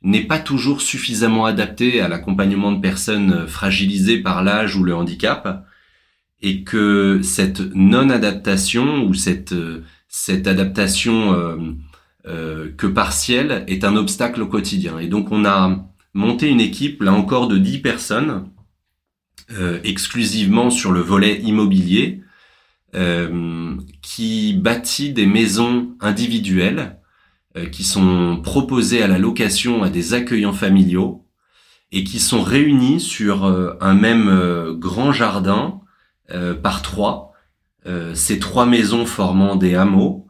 n'est 0.02 0.26
pas 0.26 0.38
toujours 0.38 0.82
suffisamment 0.82 1.46
adapté 1.46 2.02
à 2.02 2.08
l'accompagnement 2.08 2.72
de 2.72 2.82
personnes 2.82 3.46
fragilisées 3.46 4.18
par 4.18 4.44
l'âge 4.44 4.76
ou 4.76 4.84
le 4.84 4.94
handicap, 4.94 5.64
et 6.42 6.64
que 6.64 7.20
cette 7.22 7.60
non-adaptation 7.74 9.04
ou 9.04 9.14
cette, 9.14 9.54
cette 10.08 10.46
adaptation 10.46 11.32
euh, 12.26 12.70
que 12.76 12.86
partiel 12.86 13.64
est 13.66 13.84
un 13.84 13.96
obstacle 13.96 14.42
au 14.42 14.46
quotidien. 14.46 14.98
Et 14.98 15.08
donc 15.08 15.32
on 15.32 15.44
a 15.44 15.90
monté 16.14 16.48
une 16.48 16.60
équipe, 16.60 17.02
là 17.02 17.12
encore, 17.12 17.48
de 17.48 17.58
10 17.58 17.78
personnes, 17.78 18.50
euh, 19.52 19.80
exclusivement 19.82 20.70
sur 20.70 20.92
le 20.92 21.00
volet 21.00 21.40
immobilier, 21.40 22.22
euh, 22.94 23.76
qui 24.00 24.54
bâtit 24.54 25.12
des 25.12 25.26
maisons 25.26 25.96
individuelles 26.00 26.98
euh, 27.56 27.66
qui 27.66 27.82
sont 27.82 28.40
proposées 28.42 29.02
à 29.02 29.08
la 29.08 29.18
location 29.18 29.82
à 29.82 29.90
des 29.90 30.14
accueillants 30.14 30.52
familiaux 30.52 31.26
et 31.90 32.04
qui 32.04 32.20
sont 32.20 32.42
réunis 32.42 33.00
sur 33.00 33.44
un 33.80 33.94
même 33.94 34.76
grand 34.78 35.10
jardin 35.10 35.79
par 36.62 36.82
trois. 36.82 37.32
ces 38.14 38.38
trois 38.38 38.66
maisons 38.66 39.06
formant 39.06 39.56
des 39.56 39.74
hameaux 39.74 40.26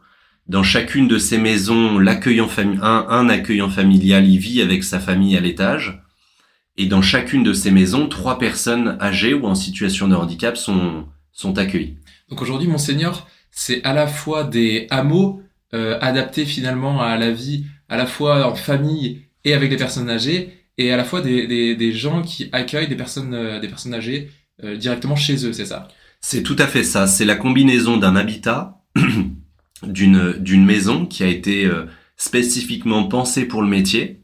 dans 0.47 0.63
chacune 0.63 1.07
de 1.07 1.17
ces 1.17 1.37
maisons, 1.37 1.97
l'accueillant 1.97 2.49
un, 2.81 3.05
un 3.09 3.29
accueillant 3.29 3.69
familial 3.69 4.27
y 4.27 4.37
vit 4.37 4.61
avec 4.61 4.83
sa 4.83 4.99
famille 4.99 5.37
à 5.37 5.39
l'étage. 5.39 6.03
Et 6.77 6.87
dans 6.87 7.01
chacune 7.01 7.43
de 7.43 7.53
ces 7.53 7.71
maisons, 7.71 8.09
trois 8.09 8.37
personnes 8.37 8.97
âgées 8.99 9.33
ou 9.33 9.45
en 9.45 9.55
situation 9.55 10.07
de 10.07 10.15
handicap 10.15 10.57
sont, 10.57 11.05
sont 11.31 11.57
accueillies. 11.57 11.95
Donc 12.29 12.41
aujourd'hui, 12.41 12.67
Monseigneur, 12.67 13.27
c'est 13.51 13.83
à 13.83 13.93
la 13.93 14.07
fois 14.07 14.43
des 14.43 14.87
hameaux 14.89 15.41
euh, 15.73 15.97
adaptés 16.01 16.45
finalement 16.45 17.01
à 17.01 17.17
la 17.17 17.31
vie, 17.31 17.65
à 17.87 17.95
la 17.95 18.05
fois 18.05 18.45
en 18.45 18.55
famille 18.55 19.21
et 19.45 19.53
avec 19.53 19.69
des 19.69 19.77
personnes 19.77 20.09
âgées, 20.09 20.65
et 20.77 20.91
à 20.91 20.97
la 20.97 21.03
fois 21.03 21.21
des, 21.21 21.47
des, 21.47 21.75
des 21.75 21.93
gens 21.93 22.23
qui 22.23 22.49
accueillent 22.51 22.87
des 22.87 22.95
personnes, 22.95 23.33
euh, 23.33 23.59
des 23.59 23.67
personnes 23.67 23.93
âgées 23.93 24.31
euh, 24.63 24.77
directement 24.77 25.15
chez 25.15 25.45
eux, 25.45 25.53
c'est 25.53 25.65
ça? 25.65 25.87
C'est 26.19 26.43
tout 26.43 26.55
à 26.59 26.67
fait 26.67 26.83
ça. 26.83 27.07
C'est 27.07 27.25
la 27.25 27.35
combinaison 27.35 27.97
d'un 27.97 28.15
habitat 28.15 28.79
d'une 29.83 30.33
d'une 30.33 30.65
maison 30.65 31.05
qui 31.05 31.23
a 31.23 31.27
été 31.27 31.65
euh, 31.65 31.85
spécifiquement 32.21 33.05
pensée 33.05 33.45
pour 33.45 33.63
le 33.63 33.67
métier 33.67 34.21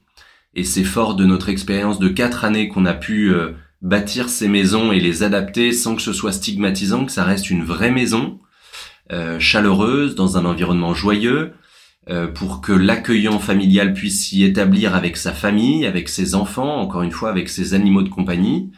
Et 0.53 0.63
c'est 0.63 0.83
fort 0.83 1.15
de 1.15 1.25
notre 1.25 1.49
expérience 1.49 1.97
de 1.97 2.09
quatre 2.09 2.45
années 2.45 2.67
qu'on 2.67 2.85
a 2.85 2.93
pu 2.93 3.33
euh, 3.33 3.53
bâtir 3.81 4.29
ces 4.29 4.47
maisons 4.47 4.91
et 4.91 4.99
les 4.99 5.23
adapter 5.23 5.71
sans 5.71 5.95
que 5.95 6.01
ce 6.03 6.13
soit 6.13 6.31
stigmatisant, 6.31 7.05
que 7.05 7.11
ça 7.11 7.23
reste 7.23 7.49
une 7.49 7.63
vraie 7.63 7.91
maison, 7.91 8.39
euh, 9.11 9.39
chaleureuse, 9.39 10.13
dans 10.13 10.37
un 10.37 10.45
environnement 10.45 10.93
joyeux, 10.93 11.53
euh, 12.09 12.27
pour 12.27 12.61
que 12.61 12.71
l'accueillant 12.71 13.39
familial 13.39 13.93
puisse 13.93 14.27
s'y 14.27 14.43
établir 14.43 14.95
avec 14.95 15.17
sa 15.17 15.33
famille, 15.33 15.85
avec 15.85 16.07
ses 16.07 16.35
enfants, 16.35 16.77
encore 16.77 17.01
une 17.01 17.11
fois 17.11 17.29
avec 17.29 17.49
ses 17.49 17.73
animaux 17.73 18.03
de 18.03 18.09
compagnie. 18.09 18.71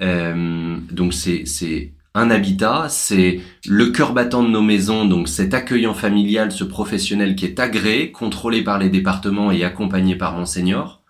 Euh, 0.00 0.78
donc 0.90 1.14
c'est 1.14 1.92
un 2.14 2.30
habitat, 2.30 2.86
c'est 2.88 3.40
le 3.66 3.90
cœur 3.90 4.12
battant 4.12 4.42
de 4.42 4.48
nos 4.48 4.62
maisons, 4.62 5.04
donc 5.04 5.28
cet 5.28 5.52
accueillant 5.52 5.94
familial, 5.94 6.52
ce 6.52 6.64
professionnel 6.64 7.34
qui 7.34 7.44
est 7.44 7.58
agréé, 7.58 8.12
contrôlé 8.12 8.62
par 8.62 8.78
les 8.78 8.88
départements 8.88 9.50
et 9.50 9.64
accompagné 9.64 10.16
par 10.16 10.36
Monseigneur. 10.36 11.02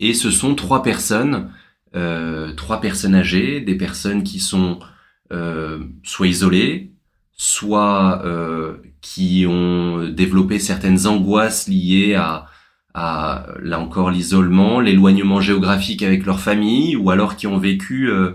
Et 0.00 0.14
ce 0.14 0.30
sont 0.32 0.56
trois 0.56 0.82
personnes, 0.82 1.52
euh, 1.94 2.52
trois 2.54 2.80
personnes 2.80 3.14
âgées, 3.14 3.60
des 3.60 3.76
personnes 3.76 4.24
qui 4.24 4.40
sont 4.40 4.80
euh, 5.32 5.78
soit 6.02 6.26
isolées, 6.26 6.92
soit 7.32 8.22
euh, 8.24 8.78
qui 9.00 9.46
ont 9.48 10.08
développé 10.08 10.58
certaines 10.58 11.06
angoisses 11.06 11.68
liées 11.68 12.14
à, 12.14 12.46
à 12.94 13.46
là 13.62 13.80
encore 13.80 14.10
l'isolement, 14.10 14.80
l'éloignement 14.80 15.40
géographique 15.40 16.02
avec 16.02 16.26
leur 16.26 16.40
famille, 16.40 16.96
ou 16.96 17.10
alors 17.10 17.36
qui 17.36 17.46
ont 17.46 17.58
vécu 17.58 18.10
euh, 18.10 18.32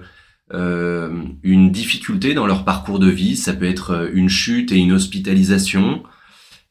euh, 0.53 1.23
une 1.43 1.71
difficulté 1.71 2.33
dans 2.33 2.47
leur 2.47 2.65
parcours 2.65 2.99
de 2.99 3.09
vie. 3.09 3.35
Ça 3.35 3.53
peut 3.53 3.65
être 3.65 4.09
une 4.13 4.29
chute 4.29 4.71
et 4.71 4.77
une 4.77 4.93
hospitalisation. 4.93 6.03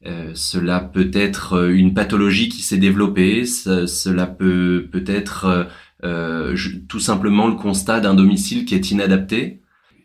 Euh, 0.05 0.31
cela 0.35 0.81
peut 0.81 1.11
être 1.12 1.71
une 1.71 1.95
pathologie 1.95 2.49
qui 2.49 2.62
s'est 2.62 2.78
développée. 2.78 3.45
cela 3.45 4.26
peut 4.26 4.88
peut 4.90 5.05
être 5.07 5.69
euh, 6.05 6.55
tout 6.88 7.00
simplement 7.00 7.49
le 7.49 7.55
constat 7.55 8.00
d'un 8.00 8.14
domicile 8.14 8.66
qui 8.66 8.75
est 8.75 8.90
inadapté. 8.90 9.61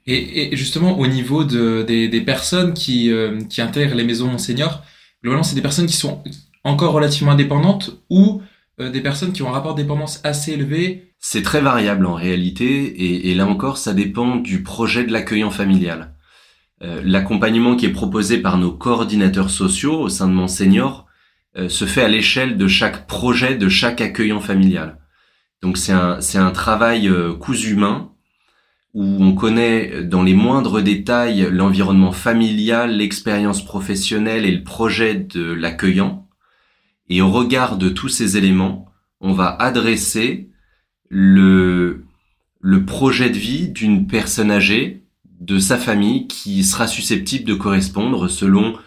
Et, 0.08 0.54
et, 0.54 0.58
justement, 0.58 0.98
au 0.98 1.06
niveau 1.06 1.44
de, 1.44 1.84
des, 1.84 2.08
des, 2.08 2.22
personnes 2.22 2.74
qui, 2.74 3.12
euh, 3.12 3.42
qui 3.42 3.62
intègrent 3.62 3.96
les 3.96 4.04
maisons 4.04 4.38
seniors, 4.38 4.84
globalement, 5.22 5.44
c'est 5.44 5.56
des 5.56 5.62
personnes 5.62 5.86
qui 5.86 5.96
sont 5.96 6.24
encore 6.64 6.94
relativement 6.94 7.32
indépendantes 7.32 8.02
ou 8.10 8.42
euh, 8.80 8.90
des 8.90 9.02
personnes 9.02 9.34
qui 9.34 9.44
ont 9.44 9.50
un 9.50 9.54
rapport 9.54 9.76
de 9.76 9.82
dépendance 9.82 10.22
assez 10.24 10.54
élevé 10.54 11.14
C'est 11.20 11.42
très 11.44 11.62
variable 11.62 12.06
en 12.06 12.16
réalité, 12.16 12.86
et, 12.86 13.32
et, 13.32 13.36
là 13.36 13.48
encore, 13.48 13.78
ça 13.78 13.94
dépend 13.94 14.36
du 14.36 14.64
projet 14.64 15.04
de 15.04 15.12
l'accueillant 15.12 15.52
familial. 15.52 16.14
Euh, 16.84 17.02
L'accompagnement 17.04 17.76
qui 17.76 17.86
est 17.86 17.92
proposé 17.92 18.40
par 18.40 18.58
nos 18.58 18.72
coordinateurs 18.72 19.50
sociaux 19.50 20.00
au 20.00 20.10
sein 20.10 20.28
de 20.28 20.34
mon 20.34 20.48
senior 20.48 21.06
euh, 21.58 21.70
se 21.70 21.86
fait 21.86 22.02
à 22.02 22.08
l'échelle 22.08 22.58
de 22.58 22.68
chaque 22.68 23.08
projet, 23.08 23.56
de 23.56 23.70
chaque 23.70 24.02
accueillant 24.02 24.40
familial. 24.40 24.98
Donc 25.62 25.78
c'est 25.78 25.92
un, 25.92 26.20
un 26.36 26.52
travail 26.52 27.08
euh, 27.08 27.34
cousu 27.34 27.74
humain 27.74 28.12
où 28.94 29.04
on 29.04 29.34
connaît 29.34 30.04
dans 30.04 30.24
les 30.24 30.34
moindres 30.34 30.82
détails 30.82 31.48
l'environnement 31.52 32.12
familial, 32.12 32.98
l'expérience 32.98 33.64
professionnelle 33.64 34.44
et 34.44 34.52
le 34.52 34.64
projet 34.64 35.16
de 35.16 35.54
l'accueillant. 35.54 36.21
Et 37.12 37.22
au 37.22 37.30
regard 37.30 37.78
de 37.78 37.90
tous 37.90 38.10
ces 38.10 38.38
éléments, 38.38 38.88
on 39.20 39.34
va 39.34 39.50
adresser 39.50 40.50
le, 41.10 42.06
le 42.62 42.86
projet 42.86 43.30
de 43.30 43.38
vie 43.38 43.68
d'une 43.68 44.08
personne 44.08 44.50
âgée, 44.50 45.04
de 45.40 45.60
sa 45.60 45.78
famille, 45.78 46.28
qui 46.28 46.64
sera 46.64 46.88
susceptible 46.88 47.44
de 47.44 47.54
correspondre 47.54 48.30
selon 48.30 48.78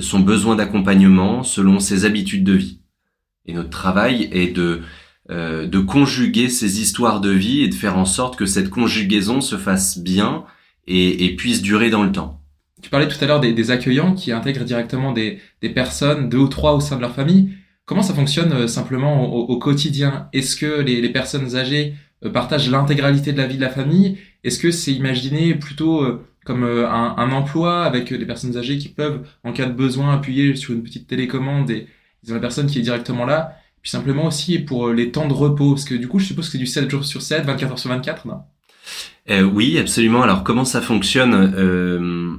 son 0.00 0.20
besoin 0.20 0.56
d'accompagnement, 0.56 1.42
selon 1.42 1.78
ses 1.78 2.06
habitudes 2.06 2.44
de 2.44 2.54
vie. 2.54 2.80
Et 3.44 3.52
notre 3.52 3.70
travail 3.70 4.28
est 4.32 4.48
de 4.48 4.80
euh, 5.28 5.66
de 5.66 5.80
conjuguer 5.80 6.48
ces 6.48 6.80
histoires 6.80 7.20
de 7.20 7.30
vie 7.30 7.62
et 7.62 7.68
de 7.68 7.74
faire 7.74 7.98
en 7.98 8.04
sorte 8.04 8.36
que 8.36 8.46
cette 8.46 8.70
conjugaison 8.70 9.40
se 9.40 9.56
fasse 9.56 9.98
bien 9.98 10.44
et, 10.86 11.34
puisse 11.34 11.62
durer 11.62 11.90
dans 11.90 12.04
le 12.04 12.12
temps. 12.12 12.40
Tu 12.80 12.90
parlais 12.90 13.08
tout 13.08 13.16
à 13.20 13.26
l'heure 13.26 13.40
des, 13.40 13.52
des, 13.52 13.72
accueillants 13.72 14.14
qui 14.14 14.30
intègrent 14.30 14.64
directement 14.64 15.10
des, 15.12 15.40
des, 15.62 15.70
personnes, 15.70 16.28
deux 16.28 16.38
ou 16.38 16.46
trois 16.46 16.74
au 16.74 16.80
sein 16.80 16.94
de 16.94 17.00
leur 17.00 17.12
famille. 17.12 17.56
Comment 17.86 18.02
ça 18.02 18.14
fonctionne 18.14 18.52
euh, 18.52 18.66
simplement 18.66 19.32
au, 19.32 19.44
au 19.46 19.58
quotidien? 19.58 20.28
Est-ce 20.32 20.56
que 20.56 20.80
les, 20.80 21.00
les, 21.00 21.08
personnes 21.08 21.54
âgées 21.54 21.94
euh, 22.24 22.30
partagent 22.30 22.68
l'intégralité 22.68 23.32
de 23.32 23.38
la 23.38 23.46
vie 23.46 23.56
de 23.56 23.60
la 23.62 23.70
famille? 23.70 24.18
Est-ce 24.42 24.58
que 24.58 24.72
c'est 24.72 24.92
imaginé 24.92 25.54
plutôt 25.54 26.02
euh, 26.02 26.26
comme 26.44 26.64
un, 26.64 27.14
un, 27.16 27.32
emploi 27.32 27.84
avec 27.84 28.12
des 28.12 28.26
personnes 28.26 28.56
âgées 28.56 28.78
qui 28.78 28.88
peuvent, 28.88 29.26
en 29.44 29.52
cas 29.52 29.66
de 29.66 29.72
besoin, 29.72 30.14
appuyer 30.14 30.56
sur 30.56 30.74
une 30.74 30.82
petite 30.82 31.06
télécommande 31.08 31.70
et 31.70 31.86
ils 32.24 32.34
la 32.34 32.40
personne 32.40 32.66
qui 32.66 32.78
est 32.80 32.82
directement 32.82 33.24
là? 33.24 33.56
Puis 33.82 33.90
simplement 33.90 34.26
aussi 34.26 34.58
pour 34.58 34.90
les 34.90 35.12
temps 35.12 35.28
de 35.28 35.32
repos, 35.32 35.70
parce 35.70 35.84
que 35.84 35.94
du 35.94 36.08
coup, 36.08 36.18
je 36.18 36.26
suppose 36.26 36.46
que 36.46 36.52
c'est 36.52 36.58
du 36.58 36.66
7 36.66 36.90
jours 36.90 37.04
sur 37.04 37.22
7, 37.22 37.44
24 37.44 37.72
heures 37.72 37.78
sur 37.78 37.90
24, 37.90 38.26
non? 38.26 38.42
Euh, 39.28 39.42
oui, 39.42 39.78
absolument. 39.78 40.22
Alors 40.22 40.44
comment 40.44 40.64
ça 40.64 40.80
fonctionne 40.80 41.52
euh, 41.56 42.36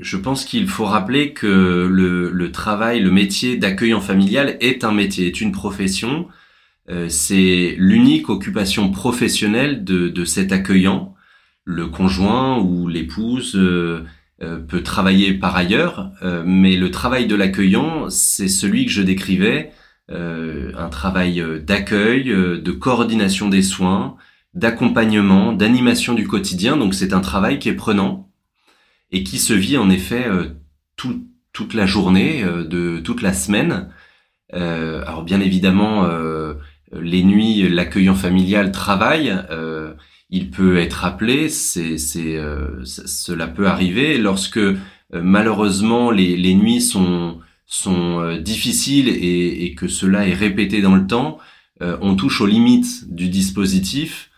Je 0.00 0.16
pense 0.16 0.44
qu'il 0.44 0.66
faut 0.68 0.86
rappeler 0.86 1.32
que 1.32 1.46
le, 1.46 2.50
travail, 2.52 3.00
le 3.00 3.10
métier 3.10 3.56
d'accueillant 3.56 4.00
familial 4.00 4.56
est 4.60 4.84
un 4.84 4.92
métier, 4.92 5.26
est 5.26 5.40
une 5.40 5.52
profession. 5.52 6.28
Euh, 6.88 7.08
c'est 7.08 7.74
l'unique 7.78 8.30
occupation 8.30 8.90
professionnelle 8.90 9.84
de, 9.84 10.24
cet 10.24 10.52
accueillant. 10.52 11.14
Le 11.64 11.86
conjoint 11.88 12.58
ou 12.58 12.88
l'épouse 12.88 13.52
peut 13.52 14.82
travailler 14.82 15.32
par 15.34 15.56
ailleurs, 15.56 16.10
mais 16.44 16.76
le 16.76 16.90
travail 16.90 17.26
de 17.26 17.34
l'accueillant, 17.34 18.10
c'est 18.10 18.48
celui 18.48 18.84
que 18.84 18.92
je 18.92 19.00
décrivais 19.00 19.72
un 20.10 20.88
travail 20.90 21.42
d'accueil, 21.66 22.24
de 22.24 22.70
coordination 22.70 23.48
des 23.48 23.62
soins, 23.62 24.18
d'accompagnement, 24.54 25.52
d'animation 25.52 26.14
du 26.14 26.26
quotidien. 26.26 26.76
Donc 26.76 26.94
c'est 26.94 27.12
un 27.12 27.20
travail 27.20 27.58
qui 27.58 27.68
est 27.68 27.74
prenant 27.74 28.30
et 29.10 29.24
qui 29.24 29.38
se 29.38 29.52
vit 29.52 29.76
en 29.76 29.90
effet 29.90 30.26
tout, 30.96 31.26
toute 31.52 31.74
la 31.74 31.86
journée, 31.86 32.42
de 32.42 32.98
toute 32.98 33.22
la 33.22 33.32
semaine. 33.32 33.88
alors 34.52 35.22
bien 35.22 35.40
évidemment, 35.40 36.08
les 36.92 37.22
nuits, 37.22 37.68
l'accueillant 37.68 38.14
familial 38.14 38.72
travaille. 38.72 39.36
il 40.30 40.50
peut 40.50 40.78
être 40.78 41.04
appelé, 41.04 41.48
c'est, 41.48 41.98
c'est, 41.98 42.40
cela 42.84 43.46
peut 43.46 43.68
arriver 43.68 44.18
lorsque 44.18 44.60
malheureusement 45.12 46.10
les, 46.10 46.36
les 46.36 46.54
nuits 46.54 46.80
sont 46.80 47.40
sont 47.66 48.20
euh, 48.20 48.38
difficiles 48.38 49.08
et, 49.08 49.64
et, 49.64 49.74
que 49.74 49.88
cela 49.88 50.28
est 50.28 50.34
répété 50.34 50.80
dans 50.82 50.94
le 50.94 51.06
temps, 51.06 51.38
euh, 51.82 51.96
on 52.00 52.14
touche 52.14 52.40
aux 52.40 52.46
limites 52.46 53.12
du 53.12 53.28
dispositif 53.28 54.30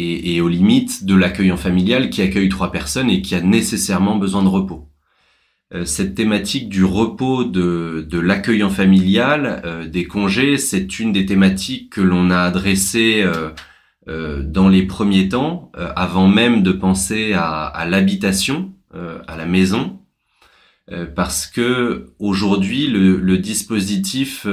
et, 0.00 0.34
et 0.34 0.40
aux 0.40 0.48
limites 0.48 1.04
de 1.04 1.14
l'accueillant 1.14 1.56
familial 1.56 2.10
qui 2.10 2.22
accueille 2.22 2.48
trois 2.48 2.72
personnes 2.72 3.10
et 3.10 3.22
qui 3.22 3.34
a 3.34 3.40
nécessairement 3.40 4.16
besoin 4.16 4.42
de 4.42 4.48
repos. 4.48 4.88
Euh, 5.72 5.84
cette 5.84 6.14
thématique 6.14 6.68
du 6.68 6.84
repos 6.84 7.44
de, 7.44 8.06
de 8.08 8.18
l'accueillant 8.18 8.70
familial, 8.70 9.62
euh, 9.64 9.86
des 9.86 10.04
congés, 10.04 10.58
c'est 10.58 10.98
une 10.98 11.12
des 11.12 11.26
thématiques 11.26 11.90
que 11.90 12.00
l'on 12.00 12.30
a 12.30 12.40
adressées 12.40 13.22
euh, 13.24 14.42
dans 14.42 14.68
les 14.68 14.84
premiers 14.84 15.28
temps, 15.28 15.70
avant 15.94 16.26
même 16.26 16.62
de 16.62 16.72
penser 16.72 17.32
à, 17.32 17.64
à 17.66 17.86
l'habitation, 17.86 18.72
à 18.92 19.36
la 19.36 19.46
maison. 19.46 20.00
Euh, 20.92 21.06
parce 21.06 21.46
que 21.46 22.12
aujourd'hui 22.18 22.88
le, 22.88 23.16
le 23.16 23.38
dispositif 23.38 24.46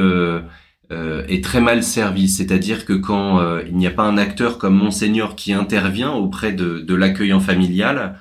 euh, 0.91 1.07
euh, 1.07 1.25
est 1.27 1.43
très 1.43 1.61
mal 1.61 1.83
servi. 1.83 2.27
C'est-à-dire 2.27 2.85
que 2.85 2.93
quand 2.93 3.41
il 3.65 3.75
n'y 3.75 3.87
a 3.87 3.91
pas 3.91 4.03
un 4.03 4.17
acteur 4.17 4.57
comme 4.57 4.75
Monseigneur 4.75 5.35
qui 5.35 5.53
intervient 5.53 6.11
auprès 6.11 6.53
de, 6.53 6.79
de 6.79 6.95
l'accueillant 6.95 7.39
familial, 7.39 8.19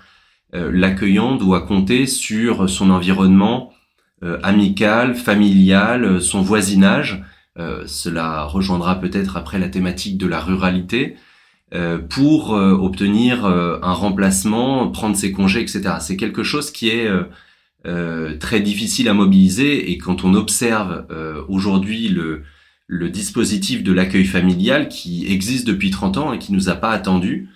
l'accueillant 0.53 1.37
doit 1.37 1.67
compter 1.67 2.07
sur 2.07 2.69
son 2.71 2.91
environnement 2.91 3.73
amical, 4.43 5.15
familial, 5.15 6.21
son 6.23 6.41
voisinage. 6.41 7.23
cela 7.87 8.45
rejoindra 8.45 9.01
peut-être 9.01 9.37
après 9.37 9.59
la 9.59 9.69
thématique 9.69 10.19
de 10.19 10.27
la 10.27 10.41
ruralité. 10.41 11.17
pour 12.09 12.51
obtenir 12.51 13.45
un 13.45 13.93
remplacement, 13.93 14.89
prendre 14.89 15.17
ses 15.17 15.33
congés, 15.33 15.61
etc. 15.61 15.97
C'est 16.01 16.17
quelque 16.17 16.43
chose 16.43 16.71
qui 16.71 16.89
est 16.89 17.09
euh, 17.87 18.37
très 18.39 18.61
difficile 18.61 19.09
à 19.09 19.15
mobiliser 19.15 19.93
et 19.93 19.99
quand 19.99 20.25
on 20.25 20.35
observe 20.35 21.07
euh, 21.13 21.43
aujourd'hui 21.49 22.09
le, 22.09 22.43
le 22.87 23.11
dispositif 23.11 23.83
de 23.83 23.93
l'accueil 23.93 24.25
familial 24.25 24.89
qui 24.89 25.27
existe 25.27 25.67
depuis 25.67 25.91
30 25.91 26.17
ans 26.19 26.33
et 26.33 26.39
qui 26.39 26.53
nous 26.53 26.69
a 26.69 26.77
pas 26.77 26.91
attendu, 26.91 27.49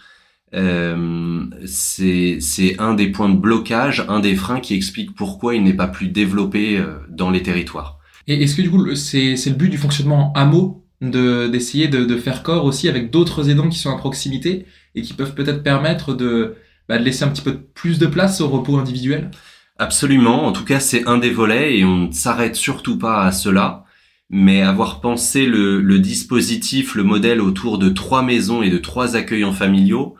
euh, 0.55 1.47
c'est 1.67 2.77
un 2.79 2.95
des 2.95 3.09
points 3.09 3.29
de 3.29 3.37
blocage, 3.37 4.05
un 4.09 4.21
des 4.21 4.35
freins 4.35 4.61
qui 4.61 4.75
explique 4.75 5.15
pourquoi 5.15 5.55
il 5.55 5.63
n'est 5.63 5.75
pas 5.75 5.87
plus 5.87 6.09
développé 6.09 6.77
euh, 6.77 6.97
dans 7.09 7.31
les 7.31 7.43
territoires. 7.43 7.99
Et 8.27 8.43
est-ce 8.43 8.57
que 8.57 8.63
du 8.63 8.71
coup 8.71 8.95
c'est 8.97 9.35
le 9.35 9.55
but 9.55 9.69
du 9.69 9.79
fonctionnement 9.79 10.33
hameau 10.35 10.85
d'essayer 11.01 11.89
de, 11.89 12.05
de, 12.05 12.17
faire 12.19 12.43
corps 12.43 12.67
aussi 12.67 12.87
avec 12.87 13.11
d'autres 13.11 13.49
aidants 13.49 13.71
qui 13.71 13.79
sont 13.79 13.91
à 13.91 13.97
proximité 13.97 14.67
et 14.95 15.01
qui 15.01 15.15
peuvent 15.15 15.35
peut-être 15.35 15.63
permettre 15.63 16.13
de, 16.13 16.57
bah, 16.89 16.99
de 16.99 17.05
laisser 17.05 17.25
un 17.25 17.29
petit 17.29 17.41
peu 17.41 17.59
plus 17.59 17.99
de 17.99 18.07
place 18.07 18.43
au 18.43 18.49
repos 18.49 18.77
individuel? 18.77 19.31
Absolument, 19.79 20.45
en 20.45 20.53
tout 20.53 20.65
cas 20.65 20.79
c'est 20.79 21.07
un 21.07 21.17
des 21.17 21.31
volets 21.31 21.79
et 21.79 21.85
on 21.85 22.09
ne 22.09 22.13
s'arrête 22.13 22.55
surtout 22.55 22.99
pas 22.99 23.25
à 23.25 23.33
cela. 23.33 23.85
Mais 24.31 24.63
avoir 24.63 25.01
pensé 25.01 25.47
le, 25.47 25.99
dispositif, 25.99 26.95
le 26.95 27.03
modèle 27.03 27.41
autour 27.41 27.79
de 27.79 27.89
trois 27.89 28.23
maisons 28.23 28.63
et 28.63 28.71
de 28.71 28.79
trois 28.79 29.17
accueillants 29.17 29.53
familiaux, 29.53 30.15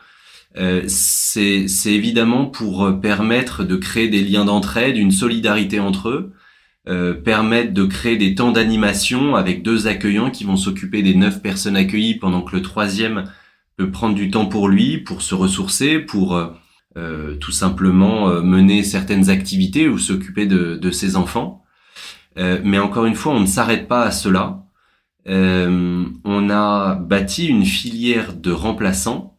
euh, 0.57 0.83
c'est 0.87 1.65
évidemment 1.85 2.45
pour 2.45 2.99
permettre 3.01 3.63
de 3.63 3.77
créer 3.77 4.09
des 4.09 4.21
liens 4.21 4.45
d'entraide, 4.45 4.97
une 4.97 5.11
solidarité 5.11 5.79
entre 5.79 6.09
eux, 6.09 6.33
euh, 6.89 7.13
permettre 7.13 7.73
de 7.73 7.85
créer 7.85 8.17
des 8.17 8.35
temps 8.35 8.51
d'animation 8.51 9.35
avec 9.35 9.63
deux 9.63 9.87
accueillants 9.87 10.31
qui 10.31 10.43
vont 10.43 10.57
s'occuper 10.57 11.03
des 11.03 11.15
neuf 11.15 11.41
personnes 11.41 11.75
accueillies 11.75 12.15
pendant 12.15 12.41
que 12.41 12.55
le 12.55 12.61
troisième 12.61 13.25
peut 13.77 13.91
prendre 13.91 14.15
du 14.15 14.29
temps 14.29 14.47
pour 14.47 14.67
lui, 14.67 14.97
pour 14.97 15.21
se 15.21 15.35
ressourcer, 15.35 15.99
pour 15.99 16.35
euh, 16.97 17.35
tout 17.35 17.53
simplement 17.53 18.29
euh, 18.29 18.41
mener 18.41 18.83
certaines 18.83 19.29
activités 19.29 19.87
ou 19.87 19.97
s'occuper 19.97 20.45
de, 20.45 20.91
ses 20.91 21.15
enfants. 21.15 21.63
Euh, 22.37 22.59
mais 22.63 22.79
encore 22.79 23.05
une 23.05 23.15
fois, 23.15 23.33
on 23.33 23.41
ne 23.41 23.45
s'arrête 23.45 23.87
pas 23.87 24.03
à 24.03 24.11
cela. 24.11 24.63
on 25.25 26.49
a 26.49 26.95
bâti 26.95 27.47
une 27.47 27.65
filière 27.65 28.33
de 28.33 28.51
remplaçants 28.51 29.37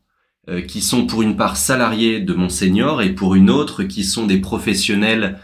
qui 0.69 0.81
sont 0.81 1.07
pour 1.07 1.23
une 1.23 1.37
part 1.37 1.57
salariés 1.57 2.21
de 2.21 2.35
Monseigneur 2.35 3.01
et 3.01 3.15
pour 3.15 3.37
une 3.37 3.51
autre 3.51 3.85
qui 3.85 4.05
sont 4.05 4.27
des 4.27 4.41
professionnels, 4.41 5.39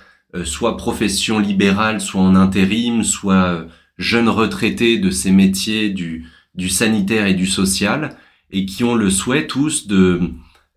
soit 0.44 0.76
profession 0.76 1.38
libérale, 1.38 2.00
soit 2.00 2.20
en 2.20 2.34
intérim, 2.34 3.04
soit 3.04 3.66
jeunes 3.96 4.28
retraités 4.28 4.98
de 4.98 5.10
ces 5.10 5.30
métiers 5.30 5.90
du, 5.90 6.26
du 6.54 6.68
sanitaire 6.68 7.26
et 7.26 7.34
du 7.34 7.46
social, 7.46 8.16
et 8.50 8.66
qui 8.66 8.84
ont 8.84 8.94
le 8.94 9.10
souhait 9.10 9.46
tous 9.46 9.86
de 9.86 10.32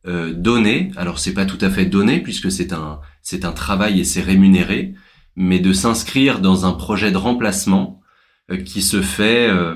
euh, 0.08 0.34
donner. 0.34 0.92
Alors 0.96 1.20
c'est 1.20 1.34
pas 1.34 1.46
tout 1.46 1.58
à 1.62 1.70
fait 1.70 1.86
donner 1.86 2.22
puisque 2.22 2.52
c'est 2.52 2.74
un 2.74 3.00
c'est 3.22 3.46
un 3.46 3.52
travail 3.52 4.00
et 4.00 4.04
c'est 4.04 4.22
rémunéré, 4.22 4.96
mais 5.36 5.60
de 5.60 5.74
s'inscrire 5.74 6.40
dans 6.40 6.66
un 6.66 6.74
projet 6.74 7.12
de 7.12 7.18
remplacement 7.18 8.02
euh, 8.52 8.58
qui 8.58 8.82
se 8.82 9.02
fait 9.02 9.50
euh, 9.50 9.76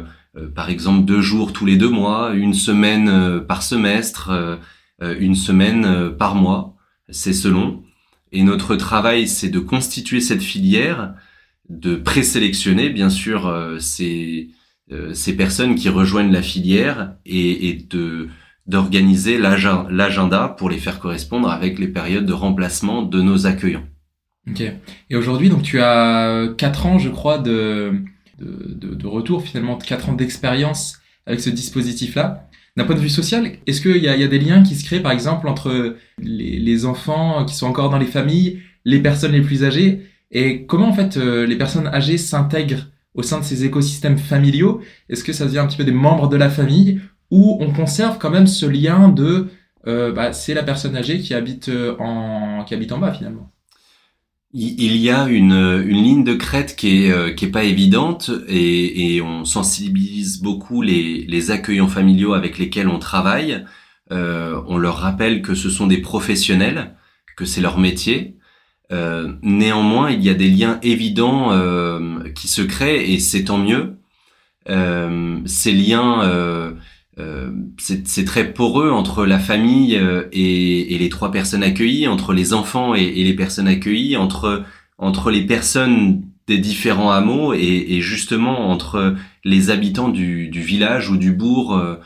par 0.53 0.69
exemple 0.69 1.05
deux 1.05 1.21
jours 1.21 1.53
tous 1.53 1.65
les 1.65 1.77
deux 1.77 1.89
mois, 1.89 2.33
une 2.33 2.53
semaine 2.53 3.39
par 3.47 3.63
semestre, 3.63 4.59
une 5.01 5.33
semaine 5.33 6.11
par 6.17 6.35
mois. 6.35 6.75
C'est 7.07 7.31
selon. 7.31 7.83
Et 8.33 8.43
notre 8.43 8.75
travail, 8.75 9.29
c'est 9.29 9.47
de 9.47 9.59
constituer 9.59 10.19
cette 10.19 10.43
filière, 10.43 11.13
de 11.69 11.95
présélectionner 11.95 12.89
bien 12.89 13.09
sûr 13.09 13.77
ces 13.79 14.49
ces 15.13 15.37
personnes 15.37 15.75
qui 15.75 15.87
rejoignent 15.87 16.33
la 16.33 16.41
filière 16.41 17.15
et, 17.25 17.69
et 17.69 17.73
de 17.75 18.27
d'organiser 18.67 19.37
l'agenda 19.37 20.49
pour 20.57 20.69
les 20.69 20.79
faire 20.79 20.99
correspondre 20.99 21.49
avec 21.49 21.77
les 21.77 21.87
périodes 21.87 22.25
de 22.25 22.33
remplacement 22.33 23.03
de 23.03 23.21
nos 23.21 23.45
accueillants. 23.45 23.85
Ok. 24.49 24.61
Et 25.09 25.15
aujourd'hui, 25.15 25.49
donc 25.49 25.63
tu 25.63 25.81
as 25.81 26.49
quatre 26.57 26.85
ans, 26.85 26.99
je 26.99 27.09
crois, 27.09 27.39
de, 27.39 27.93
de, 28.39 28.93
de, 28.93 29.07
retour, 29.07 29.41
finalement, 29.41 29.77
quatre 29.77 30.09
ans 30.09 30.13
d'expérience 30.13 30.99
avec 31.25 31.39
ce 31.39 31.49
dispositif-là. 31.49 32.47
D'un 32.77 32.83
point 32.83 32.95
de 32.95 32.99
vue 32.99 33.09
social, 33.09 33.53
est-ce 33.65 33.81
qu'il 33.81 34.03
y 34.03 34.07
a, 34.07 34.15
y 34.15 34.23
a 34.23 34.27
des 34.27 34.39
liens 34.39 34.61
qui 34.61 34.75
se 34.75 34.85
créent, 34.85 34.99
par 34.99 35.13
exemple, 35.13 35.47
entre 35.47 35.95
les, 36.19 36.59
les, 36.59 36.85
enfants 36.85 37.45
qui 37.45 37.55
sont 37.55 37.67
encore 37.67 37.89
dans 37.89 37.97
les 37.97 38.05
familles, 38.05 38.59
les 38.83 38.99
personnes 38.99 39.31
les 39.31 39.41
plus 39.41 39.63
âgées, 39.63 40.01
et 40.31 40.65
comment, 40.65 40.89
en 40.89 40.93
fait, 40.93 41.17
euh, 41.17 41.45
les 41.45 41.57
personnes 41.57 41.87
âgées 41.87 42.17
s'intègrent 42.17 42.87
au 43.13 43.23
sein 43.23 43.39
de 43.39 43.45
ces 43.45 43.63
écosystèmes 43.63 44.17
familiaux? 44.17 44.81
Est-ce 45.09 45.23
que 45.23 45.33
ça 45.33 45.45
devient 45.45 45.59
un 45.59 45.67
petit 45.67 45.77
peu 45.77 45.85
des 45.85 45.91
membres 45.91 46.27
de 46.27 46.35
la 46.35 46.49
famille 46.49 46.99
où 47.31 47.57
on 47.61 47.71
conserve 47.71 48.17
quand 48.17 48.29
même 48.29 48.47
ce 48.47 48.65
lien 48.65 49.09
de 49.09 49.47
euh, 49.87 50.11
bah, 50.11 50.33
c'est 50.33 50.53
la 50.53 50.63
personne 50.63 50.95
âgée 50.95 51.19
qui 51.19 51.33
habite 51.33 51.69
euh, 51.69 51.95
en 51.99 52.63
qui 52.65 52.73
habite 52.73 52.91
en 52.91 52.97
bas 52.97 53.13
finalement? 53.13 53.51
Il 54.57 54.95
y 54.95 55.09
a 55.09 55.27
une, 55.27 55.83
une 55.85 56.01
ligne 56.01 56.23
de 56.23 56.33
crête 56.33 56.77
qui 56.77 57.03
est 57.03 57.11
euh, 57.11 57.33
qui 57.33 57.43
est 57.43 57.51
pas 57.51 57.65
évidente 57.65 58.31
et, 58.47 59.15
et 59.15 59.21
on 59.21 59.43
sensibilise 59.43 60.41
beaucoup 60.41 60.81
les, 60.81 61.25
les 61.27 61.51
accueillants 61.51 61.89
familiaux 61.89 62.33
avec 62.33 62.57
lesquels 62.57 62.87
on 62.87 62.97
travaille. 62.97 63.65
Euh, 64.13 64.61
on 64.67 64.77
leur 64.77 64.95
rappelle 64.99 65.41
que 65.41 65.55
ce 65.55 65.69
sont 65.69 65.87
des 65.87 65.97
professionnels, 65.97 66.95
que 67.35 67.43
c'est 67.43 67.59
leur 67.59 67.77
métier. 67.77 68.37
Euh, 68.93 69.33
néanmoins, 69.41 70.09
il 70.11 70.23
y 70.23 70.29
a 70.29 70.33
des 70.33 70.49
liens 70.49 70.79
évidents 70.83 71.51
qui 72.33 72.47
se 72.47 72.61
créent 72.61 73.11
et 73.11 73.19
c'est 73.19 73.43
tant 73.45 73.57
mieux. 73.57 73.97
ces 75.47 75.71
liens 75.73 76.21
euh, 77.17 77.49
c'est 77.77 78.25
très 78.25 78.51
poreux 78.51 78.91
entre 78.91 79.25
la 79.25 79.39
famille 79.39 79.95
euh, 79.95 80.23
et, 80.33 80.93
et, 80.93 80.97
les 80.97 81.07
trois 81.07 81.31
personnes 81.31 81.63
accueillies, 81.63 82.07
entre 82.07 82.33
les 82.33 82.53
enfants 82.53 82.93
et, 82.93 83.03
et, 83.03 83.23
les 83.23 83.33
personnes 83.33 83.67
accueillies, 83.67 84.17
entre 84.17 84.65
entre 84.97 85.31
les 85.31 85.45
personnes 85.45 86.23
des 86.47 86.57
différents 86.57 87.11
hameaux 87.11 87.53
et, 87.53 87.85
et 87.89 88.01
justement 88.01 88.69
entre 88.69 89.15
les 89.43 89.69
habitants 89.69 90.09
du, 90.09 90.49
du, 90.49 90.61
village 90.61 91.09
ou 91.09 91.17
du 91.17 91.31
bourg 91.31 91.75
euh, 91.77 91.97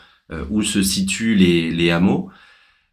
où 0.50 0.62
se 0.62 0.84
situent 0.84 1.36
les, 1.36 1.72
les 1.72 1.92
hameaux. 1.92 2.30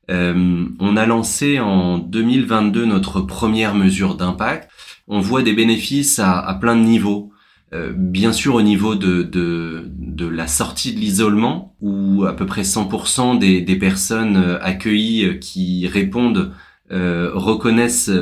on 0.09 0.97
a 0.97 1.07
lancé 1.07 1.61
en 1.61 1.99
2022 1.99 2.87
notre 2.87 3.21
première 3.21 3.75
mesure 3.75 4.17
d'impact. 4.17 4.71
On 5.09 5.21
voit 5.21 5.43
des 5.43 5.53
bénéfices 5.53 6.19
à, 6.19 6.39
à 6.39 6.55
plein 6.55 6.77
de 6.77 6.83
niveaux. 6.83 7.31
Euh, 7.73 7.93
bien 7.93 8.33
sûr 8.33 8.55
au 8.55 8.63
niveau 8.63 8.95
de, 8.95 9.23
de, 9.25 10.27
la 10.29 10.47
sortie 10.47 10.95
de 10.95 11.01
l'isolement, 11.01 11.75
où 11.81 12.25
à 12.25 12.35
peu 12.35 12.47
près 12.47 12.63
100% 12.63 13.39
des, 13.39 13.61
des, 13.61 13.77
personnes 13.77 14.37
euh, 14.37 14.59
accueillies 14.63 15.25
euh, 15.25 15.35
qui 15.35 15.89
répondent 15.89 16.53
reconnaissent 16.89 18.13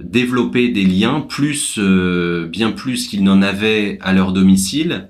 développer 0.00 0.68
des 0.68 0.84
liens, 0.84 1.20
plus 1.20 1.80
bien 2.48 2.70
plus 2.70 3.08
qu'ils 3.08 3.24
n'en 3.24 3.42
avaient 3.42 3.98
à 4.00 4.12
leur 4.12 4.32
domicile. 4.32 5.08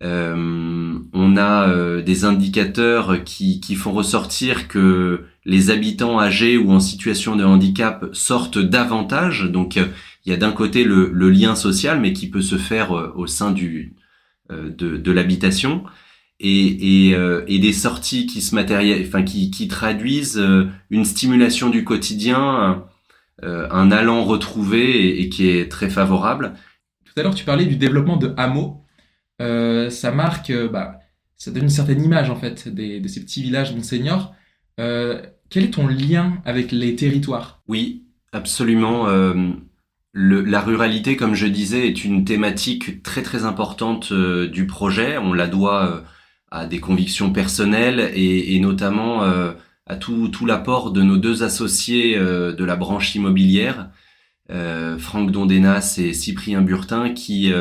on 0.00 1.36
a 1.36 2.00
des 2.02 2.24
indicateurs 2.24 3.24
qui, 3.24 3.58
qui 3.58 3.74
font 3.74 3.90
ressortir 3.90 4.68
que 4.68 5.24
les 5.44 5.70
habitants 5.70 6.20
âgés 6.20 6.56
ou 6.56 6.70
en 6.70 6.78
situation 6.78 7.34
de 7.34 7.42
handicap 7.42 8.06
sortent 8.12 8.60
davantage, 8.60 9.50
donc 9.50 9.76
il 10.24 10.30
y 10.30 10.34
a 10.34 10.36
d'un 10.36 10.52
côté 10.52 10.84
le, 10.84 11.10
le, 11.12 11.30
lien 11.30 11.54
social, 11.54 12.00
mais 12.00 12.12
qui 12.12 12.28
peut 12.28 12.42
se 12.42 12.56
faire 12.56 12.92
euh, 12.92 13.12
au 13.16 13.26
sein 13.26 13.52
du 13.52 13.94
euh, 14.50 14.68
de, 14.70 14.96
de 14.96 15.12
l'habitation, 15.12 15.84
et, 16.40 17.08
et, 17.08 17.14
euh, 17.14 17.44
et, 17.46 17.58
des 17.58 17.72
sorties 17.72 18.26
qui 18.26 18.40
se 18.40 18.54
matérialisent, 18.54 19.08
enfin 19.08 19.22
qui, 19.22 19.50
qui 19.50 19.68
traduisent 19.68 20.42
une 20.90 21.04
stimulation 21.04 21.70
du 21.70 21.84
quotidien, 21.84 22.84
un 23.42 23.90
allant 23.90 24.24
retrouvé 24.24 25.20
et, 25.20 25.28
qui 25.28 25.48
est 25.48 25.70
très 25.70 25.88
favorable. 25.88 26.54
Tout 27.04 27.12
à 27.18 27.22
l'heure, 27.22 27.34
tu 27.34 27.44
parlais 27.44 27.66
du 27.66 27.76
développement 27.76 28.16
de 28.16 28.32
hameaux. 28.36 28.84
ça 29.38 30.12
marque, 30.12 30.52
bah, 30.72 30.98
ça 31.36 31.50
donne 31.50 31.64
une 31.64 31.68
certaine 31.68 32.02
image 32.02 32.30
en 32.30 32.36
fait 32.36 32.68
des, 32.68 33.00
de 33.00 33.08
ces 33.08 33.20
petits 33.20 33.42
villages 33.42 33.74
Monseigneur. 33.74 34.32
quel 34.78 35.64
est 35.64 35.74
ton 35.74 35.86
lien 35.86 36.38
avec 36.46 36.72
les 36.72 36.96
territoires? 36.96 37.62
Oui, 37.68 38.06
absolument. 38.32 39.06
La 40.12 40.60
ruralité, 40.60 41.16
comme 41.16 41.34
je 41.34 41.46
disais, 41.46 41.86
est 41.86 42.04
une 42.04 42.24
thématique 42.24 43.02
très 43.04 43.22
très 43.22 43.44
importante 43.44 44.10
euh, 44.10 44.48
du 44.48 44.66
projet. 44.66 45.18
On 45.18 45.32
la 45.32 45.46
doit 45.46 45.86
euh, 45.86 46.00
à 46.50 46.66
des 46.66 46.80
convictions 46.80 47.32
personnelles 47.32 48.10
et, 48.14 48.58
notamment 48.58 49.22
euh, 49.22 49.52
à 49.86 49.94
tout, 49.94 50.28
l'apport 50.44 50.90
de 50.90 51.02
nos 51.02 51.16
deux 51.16 51.44
associés 51.44 52.18
de 52.18 52.64
la 52.64 52.76
branche 52.76 53.14
immobilière, 53.14 53.90
Franck 54.98 55.30
Dondenas 55.30 55.96
et 55.98 56.12
Cyprien 56.12 56.60
Burtin, 56.60 57.10
qui 57.10 57.52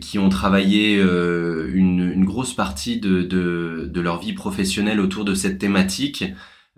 qui 0.00 0.18
ont 0.20 0.28
travaillé 0.28 1.00
une, 1.00 2.24
grosse 2.24 2.54
partie 2.54 3.00
de, 3.00 3.22
de, 3.22 4.00
leur 4.00 4.20
vie 4.20 4.34
professionnelle 4.34 5.00
autour 5.00 5.24
de 5.24 5.34
cette 5.34 5.58
thématique. 5.58 6.24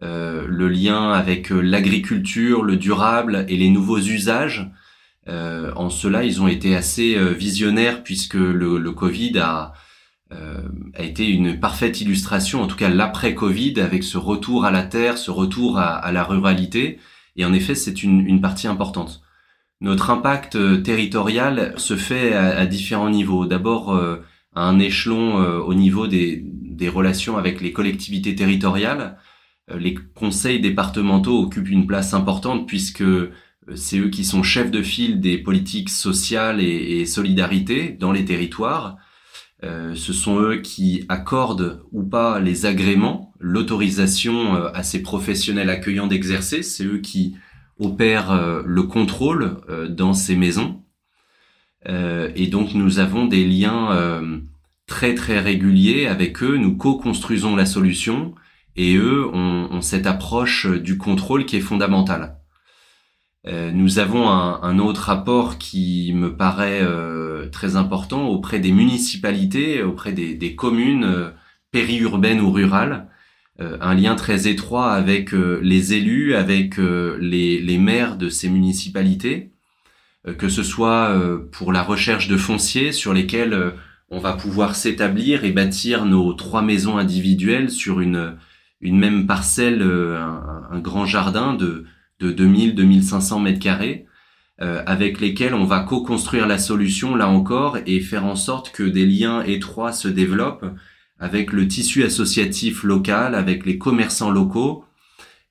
Euh, 0.02 0.44
le 0.46 0.68
lien 0.68 1.11
avec 1.12 1.50
euh, 1.50 1.61
l'agriculture, 1.61 2.62
le 2.62 2.76
durable 2.76 3.46
et 3.48 3.56
les 3.56 3.70
nouveaux 3.70 3.98
usages. 3.98 4.70
Euh, 5.26 5.72
en 5.74 5.88
cela, 5.88 6.22
ils 6.22 6.42
ont 6.42 6.48
été 6.48 6.76
assez 6.76 7.18
visionnaires 7.35 8.02
puisque 8.04 8.35
le, 8.35 8.78
le 8.78 8.92
Covid 8.92 9.38
a, 9.38 9.72
a 10.30 11.02
été 11.02 11.26
une 11.28 11.59
parfaite 11.59 12.00
illustration, 12.00 12.62
en 12.62 12.66
tout 12.66 12.76
cas 12.76 12.88
l'après-Covid, 12.88 13.80
avec 13.80 14.04
ce 14.04 14.18
retour 14.18 14.64
à 14.64 14.70
la 14.70 14.82
terre, 14.82 15.18
ce 15.18 15.30
retour 15.30 15.78
à, 15.78 15.96
à 15.96 16.12
la 16.12 16.22
ruralité. 16.22 16.98
Et 17.37 17.44
en 17.44 17.52
effet, 17.52 17.74
c'est 17.74 18.02
une, 18.02 18.24
une, 18.26 18.40
partie 18.40 18.68
importante. 18.68 19.22
Notre 19.80 20.11
impact 20.11 20.82
territorial 20.85 21.74
se 21.76 21.96
fait 21.96 22.32
à, 22.32 22.59
à 22.59 22.66
différents 22.66 23.11
niveaux. 23.11 23.46
D'abord, 23.46 23.96
à 23.96 24.62
un 24.62 24.78
échelon 24.78 25.37
au 25.61 25.74
niveau 25.74 26.06
des, 26.06 26.40
des 26.44 26.88
relations 26.88 27.37
avec 27.37 27.61
les 27.61 27.72
collectivités 27.72 28.37
territoriales, 28.37 29.00
euh, 29.00 29.20
les 29.74 29.94
conseils 30.14 30.61
départementaux 30.61 31.40
occupent 31.42 31.70
une 31.70 31.87
place 31.87 32.14
importante 32.14 32.68
puisque 32.68 33.02
euh, 33.02 33.33
c'est 33.74 33.98
eux 33.98 34.09
qui 34.09 34.24
sont 34.24 34.42
chefs 34.42 34.70
de 34.70 34.83
file 34.83 35.20
des 35.20 35.38
politiques 35.38 35.90
sociales 35.90 36.61
et, 36.61 37.05
solidarité 37.07 37.90
dans 37.90 38.12
les 38.12 38.24
territoires. 38.24 38.96
Euh, 39.64 39.94
ce 39.94 40.12
sont 40.12 40.38
eux 40.38 40.57
qui 40.57 41.05
accordent 41.09 41.83
ou 41.92 42.05
pas 42.05 42.38
les 42.40 42.66
agréments, 42.66 43.33
l'autorisation 43.40 44.55
euh, 44.55 44.70
à 44.74 44.83
ces 44.83 45.02
professionnels 45.02 45.70
accueillants 45.70 46.07
d'exercer. 46.07 46.62
C'est 46.62 46.85
eux 46.85 46.98
qui 46.98 47.37
opèrent 47.79 48.62
le 48.64 48.83
contrôle 48.85 49.59
dans 49.90 50.14
ces 50.14 50.35
maisons. 50.35 50.83
et 51.87 52.46
donc 52.46 52.72
nous 52.72 53.00
avons 53.00 53.26
des 53.26 53.44
liens 53.44 54.22
très 54.87 55.14
très 55.14 55.40
réguliers 55.40 56.07
avec 56.07 56.42
eux. 56.42 56.57
Nous 56.57 56.74
co-construisons 56.74 57.55
la 57.55 57.66
solution 57.66 58.35
et 58.76 58.96
eux 58.96 59.26
ont, 59.32 59.80
cette 59.80 60.06
approche 60.06 60.66
du 60.66 60.98
contrôle 60.98 61.46
qui 61.46 61.56
est 61.56 61.60
fondamentale. 61.60 62.36
Euh, 63.46 63.70
nous 63.70 63.98
avons 63.98 64.28
un, 64.28 64.78
autre 64.78 65.02
rapport 65.02 65.58
qui 65.58 66.12
me 66.14 66.36
paraît 66.36 66.82
euh, 66.82 67.48
très 67.48 67.76
important 67.76 68.26
auprès 68.28 68.58
des 68.58 68.72
municipalités, 68.72 69.82
auprès 69.82 70.12
des, 70.12 70.54
communes 70.56 71.04
euh, 71.04 71.30
périurbaines 71.70 72.40
ou 72.40 72.50
rurales, 72.50 73.08
un 73.58 73.94
lien 73.94 74.16
très 74.16 74.48
étroit 74.48 74.92
avec 74.92 75.32
les 75.32 75.94
élus, 75.94 76.34
avec 76.34 76.76
les, 76.76 77.58
les, 77.58 77.78
maires 77.78 78.18
de 78.18 78.28
ces 78.28 78.50
municipalités, 78.50 79.52
que 80.36 80.50
ce 80.50 80.62
soit 80.62 81.18
pour 81.52 81.72
la 81.72 81.82
recherche 81.82 82.28
de 82.28 82.36
fonciers 82.36 82.92
sur 82.92 83.14
lesquels 83.14 83.72
on 84.10 84.18
va 84.18 84.34
pouvoir 84.34 84.76
s'établir 84.76 85.46
et 85.46 85.52
bâtir 85.52 86.04
nos 86.04 86.34
trois 86.34 86.60
maisons 86.60 86.98
individuelles 86.98 87.70
sur 87.70 88.00
une 88.00 88.36
une 88.80 88.98
même 88.98 89.26
parcelle, 89.26 89.82
euh, 89.82 90.20
un, 90.70 90.78
grand 90.78 91.06
jardin 91.06 91.54
de, 91.54 91.84
de 92.20 92.32
2000-2500 92.32 93.42
mètres 93.42 93.60
carrés, 93.60 94.06
euh, 94.60 94.82
avec 94.86 95.20
lesquels 95.20 95.54
on 95.54 95.64
va 95.64 95.80
co-construire 95.80 96.46
la 96.46 96.58
solution 96.58 97.14
là 97.14 97.28
encore 97.28 97.78
et 97.86 98.00
faire 98.00 98.24
en 98.24 98.36
sorte 98.36 98.72
que 98.72 98.82
des 98.82 99.06
liens 99.06 99.42
étroits 99.42 99.92
se 99.92 100.08
développent 100.08 100.66
avec 101.18 101.52
le 101.52 101.68
tissu 101.68 102.04
associatif 102.04 102.82
local, 102.82 103.34
avec 103.34 103.66
les 103.66 103.78
commerçants 103.78 104.30
locaux 104.30 104.84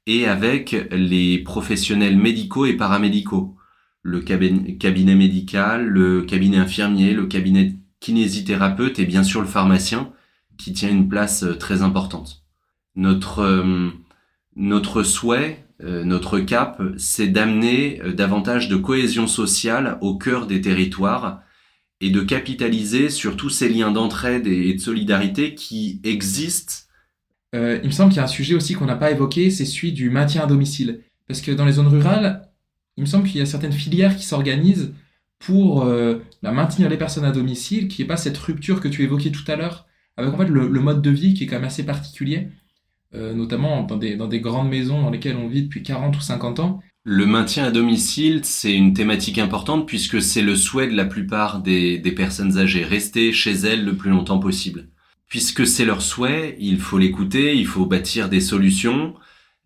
et 0.08 0.28
avec 0.28 0.76
les 0.92 1.40
professionnels 1.40 2.18
médicaux 2.18 2.66
et 2.66 2.74
paramédicaux. 2.74 3.56
Le 4.04 4.22
cabinet 4.22 5.16
médical, 5.16 5.88
le 5.88 6.22
cabinet 6.22 6.58
infirmier, 6.58 7.14
le 7.14 7.26
cabinet 7.26 7.76
kinésithérapeute 8.00 9.00
et 9.00 9.06
bien 9.06 9.24
sûr 9.24 9.42
le 9.42 9.48
pharmacien 9.48 10.12
qui 10.58 10.74
tient 10.74 10.90
une 10.90 11.10
place 11.10 11.44
euh, 11.44 11.56
très 11.56 11.82
importante. 11.82 12.45
Notre, 12.96 13.40
euh, 13.40 13.90
notre 14.56 15.04
souhait, 15.04 15.66
euh, 15.84 16.04
notre 16.06 16.40
cap, 16.40 16.82
c'est 16.98 17.28
d'amener 17.28 18.02
euh, 18.02 18.14
davantage 18.14 18.70
de 18.70 18.78
cohésion 18.78 19.28
sociale 19.28 19.98
au 20.02 20.18
cœur 20.18 20.48
des 20.48 20.62
territoires 20.62 21.42
et 22.00 22.10
de 22.10 22.22
capitaliser 22.22 23.10
sur 23.10 23.36
tous 23.36 23.50
ces 23.50 23.68
liens 23.68 23.92
d'entraide 23.92 24.48
et 24.48 24.74
de 24.74 24.80
solidarité 24.80 25.56
qui 25.56 26.02
existent. 26.04 26.74
il 27.54 27.86
me 27.86 27.92
semble 27.92 28.10
qu'il 28.10 28.18
y 28.18 28.20
a 28.20 28.26
un 28.26 28.28
sujet 28.28 28.54
aussi 28.54 28.74
qu'on 28.74 28.86
n'a 28.86 28.98
pas 28.98 29.12
évoqué, 29.12 29.50
c'est 29.50 29.66
celui 29.66 29.94
du 29.94 30.10
maintien 30.10 30.44
à 30.44 30.46
domicile. 30.46 31.02
Parce 31.28 31.42
que 31.42 31.52
dans 31.52 31.66
les 31.66 31.74
zones 31.74 31.88
rurales, 31.88 32.50
il 32.98 33.02
me 33.02 33.06
semble 33.06 33.28
qu'il 33.28 33.38
y 33.38 33.42
a 33.42 33.46
certaines 33.46 33.72
filières 33.72 34.18
qui 34.18 34.26
s'organisent 34.26 34.94
pour 35.40 35.86
bah, 35.86 36.52
maintenir 36.52 36.90
les 36.90 36.98
personnes 36.98 37.24
à 37.24 37.32
domicile, 37.32 37.88
qu'il 37.88 38.04
n'y 38.04 38.08
ait 38.08 38.14
pas 38.14 38.18
cette 38.18 38.38
rupture 38.38 38.82
que 38.82 38.90
tu 38.90 39.04
évoquais 39.04 39.32
tout 39.32 39.50
à 39.50 39.56
l'heure, 39.56 39.88
avec 40.18 40.34
en 40.34 40.38
fait 40.38 40.48
le, 40.48 40.68
mode 40.68 41.02
de 41.02 41.10
vie 41.10 41.34
qui 41.34 41.46
est 41.46 41.48
quand 41.48 41.56
même 41.56 41.64
assez 41.64 41.86
particulier. 41.86 42.50
Euh, 43.14 43.34
notamment 43.34 43.84
dans 43.84 43.98
des, 43.98 44.16
dans 44.16 44.28
des 44.28 44.42
grandes 44.42 44.70
maisons 44.70 45.02
dans 45.02 45.10
lesquelles 45.10 45.38
on 45.38 45.48
vit 45.48 45.64
depuis 45.64 45.84
40 45.84 46.18
ou 46.18 46.22
50 46.22 46.60
ans. 46.60 46.80
Le 47.04 47.26
maintien 47.26 47.66
à 47.66 47.72
domicile, 47.72 48.42
c'est 48.44 48.74
une 48.74 48.94
thématique 48.94 49.38
importante 49.38 49.88
puisque 49.88 50.22
c'est 50.22 50.42
le 50.42 50.56
souhait 50.56 50.88
de 50.88 50.96
la 50.96 51.06
plupart 51.06 51.62
des, 51.62 51.98
des 52.00 52.12
personnes 52.12 52.58
âgées, 52.58 52.84
rester 52.84 53.32
chez 53.32 53.52
elles 53.52 53.86
le 53.86 53.96
plus 53.96 54.10
longtemps 54.10 54.40
possible. 54.40 54.90
Puisque 55.30 55.68
c'est 55.68 55.86
leur 55.86 56.02
souhait, 56.02 56.58
il 56.60 56.80
faut 56.80 56.98
l'écouter, 56.98 57.56
il 57.56 57.68
faut 57.68 57.86
bâtir 57.86 58.28
des 58.28 58.42
solutions 58.42 59.14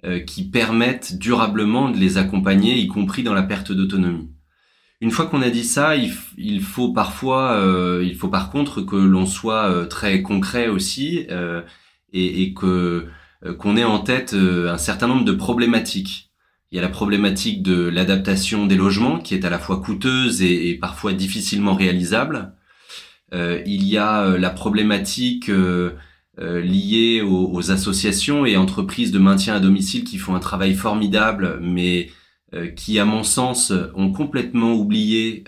euh, 0.06 0.20
qui 0.20 0.50
permettent 0.50 1.18
durablement 1.18 1.90
de 1.90 1.98
les 1.98 2.18
accompagner, 2.18 2.78
y 2.78 2.88
compris 2.88 3.24
dans 3.24 3.34
la 3.34 3.44
perte 3.44 3.72
d'autonomie. 3.72 4.30
Une 5.02 5.12
fois 5.12 5.28
qu'on 5.28 5.42
a 5.42 5.50
dit 5.50 5.64
ça, 5.64 5.96
il, 5.96 6.14
il 6.38 6.62
faut 6.62 6.92
parfois, 6.92 7.54
euh, 7.54 8.04
il 8.06 8.16
faut 8.16 8.28
par 8.28 8.52
contre 8.52 8.82
que 8.82 8.98
l'on 8.98 9.26
soit 9.26 9.72
euh, 9.72 9.86
très 9.86 10.22
concret 10.22 10.68
aussi 10.68 11.26
euh, 11.32 11.62
et, 12.12 12.44
et, 12.44 12.54
que 12.54 13.08
qu'on 13.58 13.78
ait 13.78 13.84
en 13.84 14.00
tête 14.00 14.34
euh, 14.34 14.72
un 14.72 14.78
certain 14.78 15.08
nombre 15.08 15.26
de 15.26 15.32
problématiques. 15.32 16.32
Il 16.72 16.76
y 16.76 16.80
a 16.80 16.82
la 16.82 16.90
problématique 16.90 17.64
de 17.64 17.88
l'adaptation 17.88 18.68
des 18.68 18.76
logements 18.76 19.20
qui 19.20 19.34
est 19.34 19.46
à 19.46 19.50
la 19.50 19.60
fois 19.60 19.82
coûteuse 19.82 20.42
et, 20.42 20.78
parfois 20.80 21.14
difficilement 21.14 21.74
réalisable. 21.74 22.54
Euh, 23.34 23.62
il 23.66 23.86
y 23.86 23.98
a 23.98 24.38
la 24.38 24.50
problématique 24.52 25.50
liée 26.38 27.22
aux, 27.22 27.72
associations 27.72 28.46
et 28.46 28.56
entreprises 28.56 29.12
de 29.12 29.18
maintien 29.18 29.56
à 29.56 29.60
domicile 29.60 30.04
qui 30.04 30.20
font 30.20 30.36
un 30.36 30.40
travail 30.40 30.76
formidable, 30.76 31.60
mais 31.60 32.12
qui, 32.76 33.00
à 33.00 33.06
mon 33.06 33.24
sens, 33.24 33.74
ont 33.96 34.12
complètement 34.12 34.74
oublié 34.74 35.44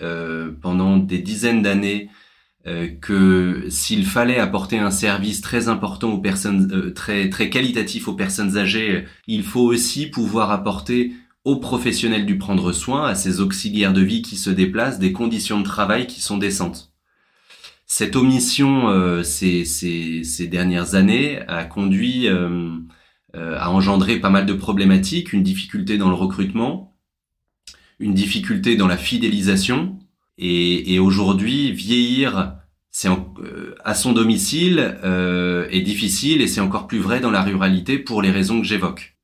pendant 0.60 0.96
des 0.96 1.18
dizaines 1.18 1.62
d'années 1.62 2.08
euh, 2.10 2.21
que 2.64 3.66
s'il 3.70 4.06
fallait 4.06 4.38
apporter 4.38 4.78
un 4.78 4.92
service 4.92 5.40
très 5.40 5.68
important 5.68 6.12
aux 6.12 6.18
personnes, 6.18 6.70
euh, 6.72 6.92
très 6.92 7.28
très 7.28 7.50
qualitatif 7.50 8.06
aux 8.06 8.14
personnes 8.14 8.56
âgées, 8.56 9.04
il 9.26 9.42
faut 9.42 9.62
aussi 9.62 10.06
pouvoir 10.06 10.52
apporter 10.52 11.12
aux 11.44 11.56
professionnels 11.56 12.24
du 12.24 12.38
prendre 12.38 12.72
soin, 12.72 13.04
à 13.06 13.16
ces 13.16 13.40
auxiliaires 13.40 13.92
de 13.92 14.00
vie 14.00 14.22
qui 14.22 14.36
se 14.36 14.50
déplacent, 14.50 15.00
des 15.00 15.12
conditions 15.12 15.58
de 15.58 15.64
travail 15.64 16.06
qui 16.06 16.20
sont 16.20 16.38
décentes. 16.38 16.92
Cette 17.86 18.14
omission 18.14 18.88
euh, 18.90 19.24
ces, 19.24 19.64
ces, 19.64 20.22
ces, 20.22 20.46
dernières 20.46 20.94
années 20.94 21.40
a 21.48 21.64
conduit 21.64 22.28
à 23.34 23.70
engendrer 23.70 24.20
pas 24.20 24.30
mal 24.30 24.46
de 24.46 24.52
problématiques, 24.52 25.32
une 25.32 25.42
difficulté 25.42 25.98
dans 25.98 26.10
le 26.10 26.14
recrutement, 26.14 26.94
une 27.98 28.14
difficulté 28.14 28.76
dans 28.76 28.86
la 28.86 28.98
fidélisation, 28.98 29.98
et, 30.38 30.98
aujourd'hui, 30.98 31.72
vieillir 31.72 32.56
euh, 33.06 33.74
à 33.84 33.94
son 33.94 34.12
domicile 34.12 34.98
euh, 35.04 35.66
est 35.70 35.80
difficile 35.80 36.40
et 36.40 36.46
c'est 36.46 36.60
encore 36.60 36.86
plus 36.86 36.98
vrai 36.98 37.20
dans 37.20 37.30
la 37.30 37.42
ruralité 37.42 37.98
pour 37.98 38.22
les 38.22 38.30
raisons 38.30 38.60
que 38.60 38.66
j'évoque. 38.66 39.16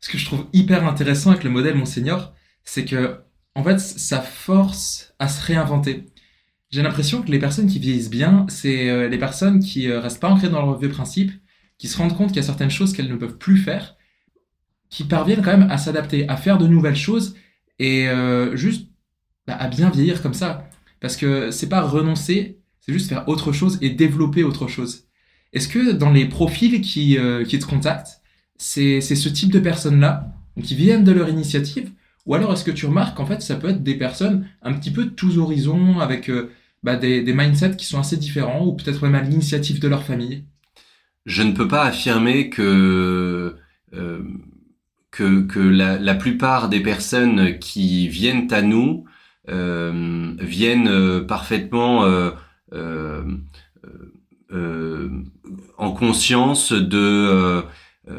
Ce 0.00 0.08
que 0.08 0.18
je 0.18 0.24
trouve 0.24 0.46
hyper 0.52 0.86
intéressant 0.86 1.30
avec 1.30 1.44
le 1.44 1.50
modèle 1.50 1.74
Monseigneur, 1.74 2.32
c'est 2.64 2.84
que 2.84 3.18
en 3.54 3.64
fait, 3.64 3.80
ça 3.80 4.20
force 4.20 5.12
à 5.18 5.28
se 5.28 5.44
réinventer. 5.44 6.06
J'ai 6.70 6.82
l'impression 6.82 7.20
que 7.20 7.30
les 7.30 7.40
personnes 7.40 7.66
qui 7.66 7.80
vieillissent 7.80 8.10
bien, 8.10 8.46
c'est 8.48 8.88
euh, 8.88 9.08
les 9.08 9.18
personnes 9.18 9.60
qui 9.60 9.90
restent 9.90 10.20
pas 10.20 10.30
ancrées 10.30 10.48
dans 10.48 10.64
leurs 10.64 10.78
vieux 10.78 10.88
principes, 10.88 11.32
qui 11.76 11.88
se 11.88 11.98
rendent 11.98 12.16
compte 12.16 12.28
qu'il 12.28 12.36
y 12.36 12.40
a 12.40 12.44
certaines 12.44 12.70
choses 12.70 12.92
qu'elles 12.92 13.10
ne 13.10 13.16
peuvent 13.16 13.38
plus 13.38 13.58
faire, 13.58 13.96
qui 14.88 15.04
parviennent 15.04 15.42
quand 15.42 15.56
même 15.56 15.70
à 15.70 15.78
s'adapter, 15.78 16.28
à 16.28 16.36
faire 16.36 16.58
de 16.58 16.66
nouvelles 16.66 16.96
choses 16.96 17.36
et 17.78 18.08
juste 18.54 18.89
bah, 19.50 19.56
à 19.58 19.68
bien 19.68 19.90
vieillir 19.90 20.22
comme 20.22 20.34
ça. 20.34 20.68
Parce 21.00 21.16
que 21.16 21.50
c'est 21.50 21.68
pas 21.68 21.80
renoncer, 21.80 22.58
c'est 22.80 22.92
juste 22.92 23.08
faire 23.08 23.28
autre 23.28 23.52
chose 23.52 23.78
et 23.80 23.90
développer 23.90 24.44
autre 24.44 24.68
chose. 24.68 25.04
Est-ce 25.52 25.68
que 25.68 25.92
dans 25.92 26.10
les 26.10 26.26
profils 26.26 26.80
qui, 26.80 27.18
euh, 27.18 27.44
te 27.44 27.64
contactent, 27.64 28.20
c'est 28.56 29.00
ce 29.00 29.28
type 29.28 29.50
de 29.50 29.58
personnes-là, 29.58 30.32
qui 30.62 30.74
viennent 30.74 31.04
de 31.04 31.12
leur 31.12 31.28
initiative, 31.28 31.90
ou 32.26 32.34
alors 32.34 32.52
est-ce 32.52 32.64
que 32.64 32.70
tu 32.70 32.86
remarques 32.86 33.16
qu'en 33.16 33.24
fait 33.24 33.40
ça 33.40 33.56
peut 33.56 33.70
être 33.70 33.82
des 33.82 33.94
personnes 33.94 34.46
un 34.62 34.74
petit 34.74 34.90
peu 34.90 35.06
de 35.06 35.10
tous 35.10 35.38
horizons, 35.38 35.98
avec 35.98 36.28
euh, 36.28 36.50
bah, 36.82 36.96
des, 36.96 37.32
mindsets 37.32 37.76
qui 37.76 37.86
sont 37.86 37.98
assez 37.98 38.18
différents, 38.18 38.64
ou 38.64 38.74
peut-être 38.74 39.02
même 39.02 39.14
à 39.14 39.22
l'initiative 39.22 39.80
de 39.80 39.88
leur 39.88 40.04
famille? 40.04 40.44
Je 41.26 41.42
ne 41.42 41.52
peux 41.52 41.68
pas 41.68 41.84
affirmer 41.84 42.50
que... 42.50 43.56
Euh, 43.94 44.22
que, 45.10 45.58
la, 45.58 46.14
plupart 46.14 46.68
des 46.68 46.80
personnes 46.80 47.58
qui 47.58 48.08
viennent 48.08 48.52
à 48.52 48.62
nous 48.62 49.04
viennent 49.48 50.88
euh, 50.88 51.20
parfaitement 51.24 52.04
euh, 52.04 52.30
en 55.78 55.92
conscience 55.92 56.72
de 56.72 57.62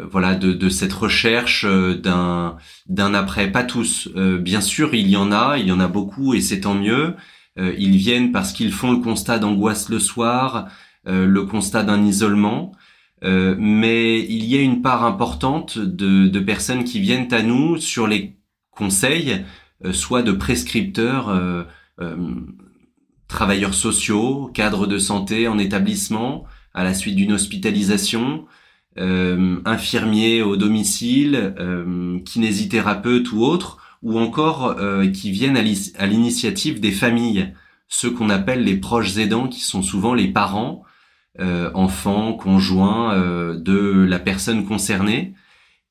voilà 0.10 0.36
de, 0.36 0.54
de, 0.54 0.70
cette 0.70 0.94
recherche 0.94 1.66
d'un 1.66 2.56
d'un 2.88 3.14
après. 3.14 3.52
Pas 3.52 3.64
tous. 3.64 4.08
Bien 4.16 4.62
sûr 4.62 4.94
il 4.94 5.10
y 5.10 5.18
en 5.18 5.32
a 5.32 5.58
il 5.58 5.68
y 5.68 5.72
en 5.72 5.82
a 5.82 5.88
beaucoup 5.88 6.34
et 6.34 6.42
c'est 6.42 6.62
tant 6.62 6.76
mieux. 6.76 7.16
Ils 7.58 7.98
viennent 7.98 8.32
parce 8.32 8.54
qu'ils 8.54 8.72
font 8.72 8.94
le 8.94 9.00
constat 9.00 9.40
d'angoisse 9.40 9.90
le 9.90 10.00
soir 10.00 10.70
le 11.06 11.42
constat 11.42 11.84
d'un 11.84 12.04
isolement. 12.06 12.72
Mais 13.22 14.20
il 14.20 14.46
y 14.46 14.58
a 14.58 14.62
une 14.62 14.82
part 14.82 15.04
importante 15.04 15.78
de, 15.78 16.28
de 16.28 16.40
personnes 16.40 16.86
qui 16.86 17.02
viennent 17.02 17.34
à 17.34 17.42
nous 17.42 17.78
sur 17.78 18.08
les 18.08 18.38
conseils 18.72 19.32
euh, 19.34 19.38
soit 19.92 20.22
de 20.22 20.32
prescripteurs, 20.32 21.30
euh, 21.30 21.64
euh, 22.02 22.16
travailleurs 23.28 23.74
sociaux, 23.74 24.52
cadres 24.54 24.88
de 24.88 24.98
santé 24.98 25.48
en 25.48 25.58
établissement, 25.58 26.44
à 26.74 26.84
la 26.84 26.94
suite 26.94 27.16
d'une 27.16 27.32
hospitalisation, 27.32 28.46
euh, 29.00 29.58
infirmiers 29.64 30.42
au 30.42 30.58
domicile, 30.58 31.56
euh, 31.58 32.20
kinésithérapeutes 32.26 33.32
ou 33.32 33.44
autres, 33.44 33.78
ou 34.02 34.20
encore 34.20 34.76
qui 35.14 35.30
viennent 35.30 35.58
à 35.58 36.08
l'initiative 36.08 36.80
des 36.80 36.92
familles, 36.92 37.54
ceux 37.88 38.10
qu'on 38.10 38.32
appelle 38.32 38.64
les 38.64 38.76
proches 38.76 39.18
aidants, 39.18 39.48
qui 39.48 39.62
sont 39.62 39.84
souvent 39.84 40.16
les 40.16 40.28
parents, 40.28 40.84
enfants, 41.40 42.34
conjoints 42.34 43.16
de 43.56 44.04
la 44.10 44.18
personne 44.18 44.66
concernée. 44.66 45.36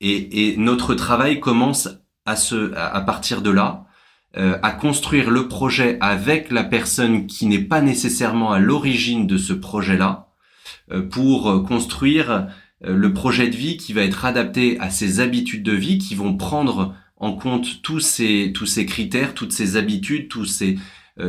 Et, 0.00 0.48
et, 0.48 0.57
notre 0.57 0.96
travail 0.96 1.38
commence 1.38 2.00
à, 2.27 2.37
ce, 2.37 2.73
à 2.75 3.01
partir 3.01 3.43
de 3.43 3.51
là, 3.51 3.87
à 4.35 4.71
construire 4.71 5.31
le 5.31 5.49
projet 5.49 5.99
avec 6.01 6.53
la 6.53 6.63
personne 6.63 7.27
qui 7.27 7.47
n'est 7.47 7.65
pas 7.65 7.81
nécessairement 7.81 8.53
à 8.53 8.61
l'origine 8.61 9.27
de 9.27 9.37
ce 9.37 9.53
projet-là, 9.53 10.29
pour 11.11 11.65
construire 11.65 12.47
le 12.81 13.13
projet 13.13 13.49
de 13.49 13.57
vie 13.57 13.77
qui 13.77 13.93
va 13.93 14.03
être 14.03 14.25
adapté 14.25 14.79
à 14.79 14.91
ses 14.91 15.19
habitudes 15.19 15.65
de 15.65 15.73
vie, 15.73 15.99
qui 15.99 16.15
vont 16.15 16.37
prendre 16.37 16.95
en 17.17 17.33
compte 17.33 17.83
tous 17.83 17.99
ces 17.99 18.53
tous 18.55 18.67
ces 18.67 18.87
critères, 18.87 19.35
toutes 19.35 19.53
ces 19.53 19.77
habitudes, 19.77 20.29
tous 20.29 20.45
ces 20.45 20.79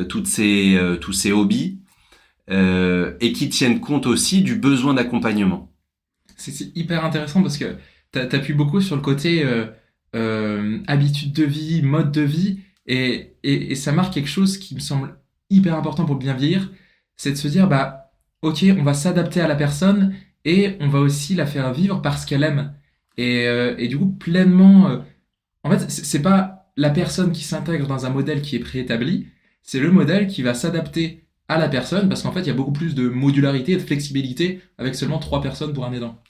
toutes 0.08 0.28
ces 0.28 0.80
tous 1.02 1.14
ces 1.14 1.32
hobbies 1.32 1.82
euh, 2.52 3.16
et 3.22 3.32
qui 3.32 3.50
tiennent 3.50 3.80
compte 3.80 4.08
aussi 4.08 4.42
du 4.42 4.56
besoin 4.56 4.94
d'accompagnement. 4.94 5.72
C'est 6.36 6.76
hyper 6.76 7.06
intéressant 7.06 7.42
parce 7.42 7.58
que 7.58 7.78
tu 8.12 8.20
appuies 8.20 8.54
beaucoup 8.54 8.82
sur 8.82 8.96
le 8.96 9.02
côté 9.02 9.46
euh, 9.46 9.68
euh, 10.15 10.80
habitude 10.88 11.34
de 11.34 11.43
vie, 11.43 11.82
mode 11.82 12.12
de 12.12 12.21
vie, 12.21 12.60
et, 12.88 13.36
et, 13.43 13.76
ça 13.76 13.91
marque 13.91 14.13
quelque 14.13 14.30
chose 14.30 14.58
qui 14.58 14.76
me 14.76 14.80
semble 14.80 15.17
hyper 15.50 15.76
important 15.76 16.06
pour 16.06 16.15
bien 16.15 16.34
vieillir, 16.34 16.71
c'est 17.15 17.32
de 17.32 17.38
se 17.38 17.47
dire, 17.47 17.67
bah, 17.67 18.12
ok, 18.41 18.65
on 18.78 18.84
va 18.84 18.93
s'adapter 18.93 19.41
à 19.41 19.47
la 19.47 19.56
personne 19.56 20.15
et 20.45 20.78
on 20.80 20.88
va 20.89 21.00
aussi 21.00 21.36
la 21.36 21.45
faire 21.45 21.74
vivre 21.74 22.02
parce 22.02 22.26
qu'elle 22.26 22.43
aime. 22.43 22.74
Et, 23.17 23.45
et, 23.78 23.88
du 23.88 23.97
coup, 23.97 24.08
pleinement, 24.08 25.04
en 25.63 25.71
fait, 25.71 25.89
c'est 25.91 26.21
pas 26.21 26.62
la 26.78 26.89
personne 26.89 27.32
qui 27.32 27.43
s'intègre 27.43 27.88
dans 27.88 28.06
un 28.06 28.10
modèle 28.10 28.41
qui 28.41 28.56
est 28.56 28.60
préétabli, 28.60 29.28
c'est 29.62 29.80
le 29.80 29.91
modèle 29.91 30.28
qui 30.28 30.41
va 30.41 30.54
s'adapter 30.54 31.26
à 31.47 31.58
la 31.58 31.69
personne, 31.69 32.08
parce 32.08 32.24
qu'en 32.24 32.32
fait, 32.32 32.41
il 32.41 32.47
y 32.47 32.52
a 32.52 32.54
beaucoup 32.54 32.71
plus 32.71 32.95
de 32.95 33.10
modularité 33.10 33.74
et 33.74 33.78
de 33.78 33.82
flexibilité 33.82 34.62
avec 34.78 34.95
seulement 34.95 35.19
trois 35.19 35.41
personnes 35.41 35.74
pour 35.74 35.86
un 35.86 35.91
aidant. 35.91 36.21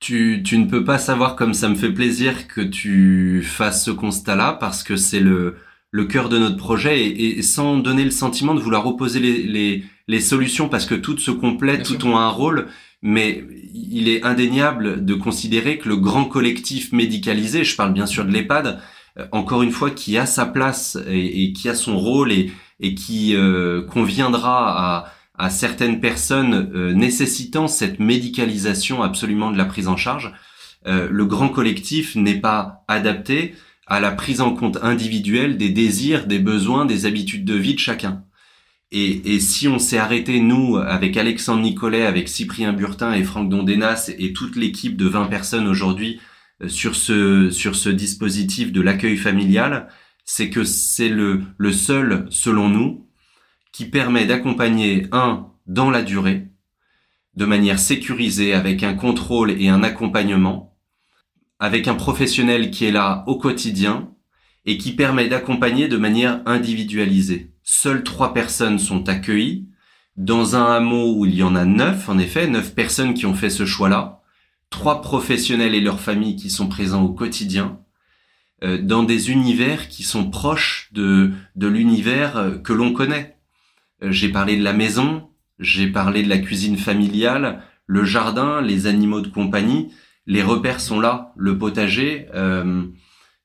Tu, 0.00 0.42
tu 0.44 0.58
ne 0.58 0.66
peux 0.66 0.84
pas 0.84 0.98
savoir 0.98 1.34
comme 1.34 1.54
ça 1.54 1.68
me 1.68 1.74
fait 1.74 1.92
plaisir 1.92 2.46
que 2.46 2.60
tu 2.60 3.42
fasses 3.42 3.84
ce 3.84 3.90
constat-là, 3.90 4.52
parce 4.52 4.84
que 4.84 4.96
c'est 4.96 5.18
le, 5.20 5.56
le 5.90 6.04
cœur 6.04 6.28
de 6.28 6.38
notre 6.38 6.56
projet, 6.56 7.04
et, 7.06 7.42
sans 7.42 7.78
donner 7.78 8.04
le 8.04 8.12
sentiment 8.12 8.54
de 8.54 8.60
vouloir 8.60 8.86
opposer 8.86 9.18
les, 9.18 9.42
les, 9.42 9.84
les 10.06 10.20
solutions, 10.20 10.68
parce 10.68 10.86
que 10.86 10.94
toutes 10.94 11.18
se 11.18 11.32
complètent, 11.32 11.84
toutes 11.84 12.04
ont 12.04 12.16
un 12.16 12.28
rôle, 12.28 12.68
mais 13.02 13.44
il 13.74 14.08
est 14.08 14.22
indéniable 14.24 15.04
de 15.04 15.14
considérer 15.14 15.78
que 15.78 15.88
le 15.88 15.96
grand 15.96 16.26
collectif 16.26 16.92
médicalisé, 16.92 17.64
je 17.64 17.74
parle 17.74 17.92
bien 17.92 18.06
sûr 18.06 18.24
de 18.24 18.30
l'EHPAD, 18.30 18.80
euh, 19.18 19.26
encore 19.32 19.62
une 19.62 19.72
fois, 19.72 19.90
qui 19.90 20.16
a 20.16 20.26
sa 20.26 20.46
place 20.46 20.96
et, 21.08 21.42
et 21.42 21.52
qui 21.52 21.68
a 21.68 21.74
son 21.74 21.98
rôle 21.98 22.30
et, 22.30 22.52
et 22.78 22.94
qui 22.94 23.34
euh, 23.34 23.82
conviendra 23.82 24.96
à, 24.98 25.12
à, 25.38 25.50
certaines 25.50 26.00
personnes 26.00 26.70
euh, 26.74 26.92
nécessitant 26.92 27.68
cette 27.68 28.00
médicalisation 28.00 29.02
absolument 29.02 29.50
de 29.50 29.58
la 29.58 29.64
prise 29.64 29.88
en 29.88 29.96
charge, 29.96 30.32
euh, 30.86 31.08
le 31.10 31.24
grand 31.24 31.48
collectif 31.48 32.14
n'est 32.16 32.40
pas 32.40 32.84
adapté 32.88 33.54
à 33.86 34.00
la 34.00 34.10
prise 34.10 34.40
en 34.40 34.54
compte 34.54 34.78
individuelle 34.82 35.56
des 35.56 35.70
désirs, 35.70 36.26
des 36.26 36.38
besoins, 36.38 36.84
des 36.84 37.06
habitudes 37.06 37.44
de 37.44 37.54
vie 37.54 37.74
de 37.74 37.80
chacun. 37.80 38.24
Et, 38.90 39.34
et 39.34 39.40
si 39.40 39.68
on 39.68 39.78
s'est 39.78 39.98
arrêté, 39.98 40.40
nous, 40.40 40.76
avec 40.76 41.16
Alexandre 41.16 41.62
Nicolet, 41.62 42.06
avec 42.06 42.28
Cyprien 42.28 42.72
Burtin 42.72 43.12
et 43.12 43.22
Franck 43.22 43.48
Dondénas 43.48 44.10
et 44.18 44.32
toute 44.32 44.56
l'équipe 44.56 44.96
de 44.96 45.06
20 45.06 45.26
personnes 45.26 45.68
aujourd'hui 45.68 46.20
sur 46.66 46.96
ce, 46.96 47.50
sur 47.50 47.76
ce 47.76 47.88
dispositif 47.88 48.72
de 48.72 48.80
l'accueil 48.80 49.16
familial, 49.16 49.88
c'est 50.24 50.50
que 50.50 50.64
c'est 50.64 51.08
le, 51.08 51.42
le 51.56 51.72
seul, 51.72 52.26
selon 52.30 52.68
nous, 52.68 53.07
qui 53.72 53.86
permet 53.86 54.26
d'accompagner 54.26 55.06
un 55.12 55.48
dans 55.66 55.90
la 55.90 56.02
durée, 56.02 56.48
de 57.34 57.44
manière 57.44 57.78
sécurisée, 57.78 58.54
avec 58.54 58.82
un 58.82 58.94
contrôle 58.94 59.50
et 59.50 59.68
un 59.68 59.82
accompagnement, 59.82 60.76
avec 61.58 61.88
un 61.88 61.94
professionnel 61.94 62.70
qui 62.70 62.86
est 62.86 62.92
là 62.92 63.24
au 63.26 63.36
quotidien 63.36 64.10
et 64.64 64.78
qui 64.78 64.92
permet 64.92 65.28
d'accompagner 65.28 65.88
de 65.88 65.96
manière 65.96 66.42
individualisée. 66.46 67.52
Seules 67.62 68.02
trois 68.02 68.34
personnes 68.34 68.78
sont 68.78 69.08
accueillies 69.08 69.68
dans 70.16 70.56
un 70.56 70.64
hameau 70.64 71.14
où 71.16 71.26
il 71.26 71.34
y 71.34 71.42
en 71.42 71.54
a 71.54 71.64
neuf, 71.64 72.08
en 72.08 72.18
effet, 72.18 72.48
neuf 72.48 72.74
personnes 72.74 73.14
qui 73.14 73.24
ont 73.24 73.34
fait 73.34 73.50
ce 73.50 73.64
choix-là, 73.64 74.20
trois 74.68 75.00
professionnels 75.00 75.74
et 75.74 75.80
leurs 75.80 76.00
familles 76.00 76.36
qui 76.36 76.50
sont 76.50 76.68
présents 76.68 77.04
au 77.04 77.12
quotidien, 77.12 77.80
euh, 78.64 78.82
dans 78.82 79.04
des 79.04 79.30
univers 79.30 79.88
qui 79.88 80.02
sont 80.02 80.28
proches 80.28 80.90
de, 80.92 81.32
l'univers 81.56 82.36
euh, 82.36 82.58
que 82.58 82.72
l'on 82.72 82.92
connaît. 82.92 83.37
Euh, 84.02 84.12
j'ai 84.12 84.28
parlé 84.28 84.56
de 84.56 84.64
la 84.64 84.72
maison, 84.72 85.28
j'ai 85.58 85.88
parlé 85.88 86.22
de 86.22 86.28
la 86.28 86.38
cuisine 86.38 86.76
familiale, 86.76 87.62
le 87.86 88.04
jardin, 88.04 88.60
les 88.60 88.86
animaux 88.86 89.20
de 89.20 89.28
compagnie, 89.28 89.92
les 90.26 90.42
repères 90.42 90.80
sont 90.80 91.00
là, 91.00 91.32
le 91.36 91.56
potager, 91.56 92.26
euh, 92.34 92.84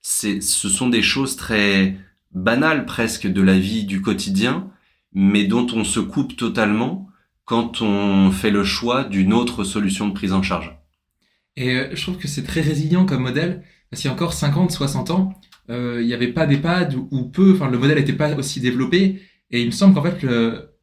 ce 0.02 0.42
sont 0.42 0.90
des 0.90 1.02
choses 1.02 1.38
très 1.38 1.96
banales 2.32 2.86
presque 2.86 3.28
de 3.28 3.42
la 3.42 3.58
vie 3.58 3.86
du 3.86 4.02
quotidien, 4.02 4.70
mais 5.14 5.46
dont 5.46 5.68
on 5.74 5.84
se 5.84 6.00
coupe 6.00 6.36
totalement 6.36 7.08
quand 7.46 7.82
on 7.82 8.32
fait 8.32 8.52
le 8.52 8.64
choix 8.64 9.04
d'une 9.04 9.34
autre 9.34 9.64
solution 9.64 10.08
de 10.08 10.14
prise 10.14 10.34
en 10.34 10.42
charge. 10.42 10.78
Et 11.56 11.90
je 11.94 12.02
trouve 12.02 12.18
que 12.18 12.28
c'est 12.28 12.44
très 12.44 12.62
résilient 12.62 13.06
comme 13.06 13.24
modèle, 13.24 13.64
parce 13.90 14.02
qu'il 14.02 14.10
y 14.10 14.12
a 14.12 14.16
encore 14.16 14.34
50, 14.34 14.72
60 14.72 15.12
ans, 15.12 15.34
euh, 15.70 16.00
il 16.02 16.08
n'y 16.08 16.14
avait 16.14 16.34
pas 16.34 16.46
d'EHPAD 16.46 16.96
ou, 17.12 17.24
peu, 17.30 17.54
enfin 17.54 17.70
le 17.70 17.78
modèle 17.78 17.98
n'était 17.98 18.14
pas 18.14 18.34
aussi 18.36 18.60
développé. 18.60 19.22
Et 19.54 19.62
il 19.62 19.68
me 19.68 19.72
semble 19.72 19.94
qu'en 19.94 20.02
fait, 20.02 20.22
le, 20.24 20.74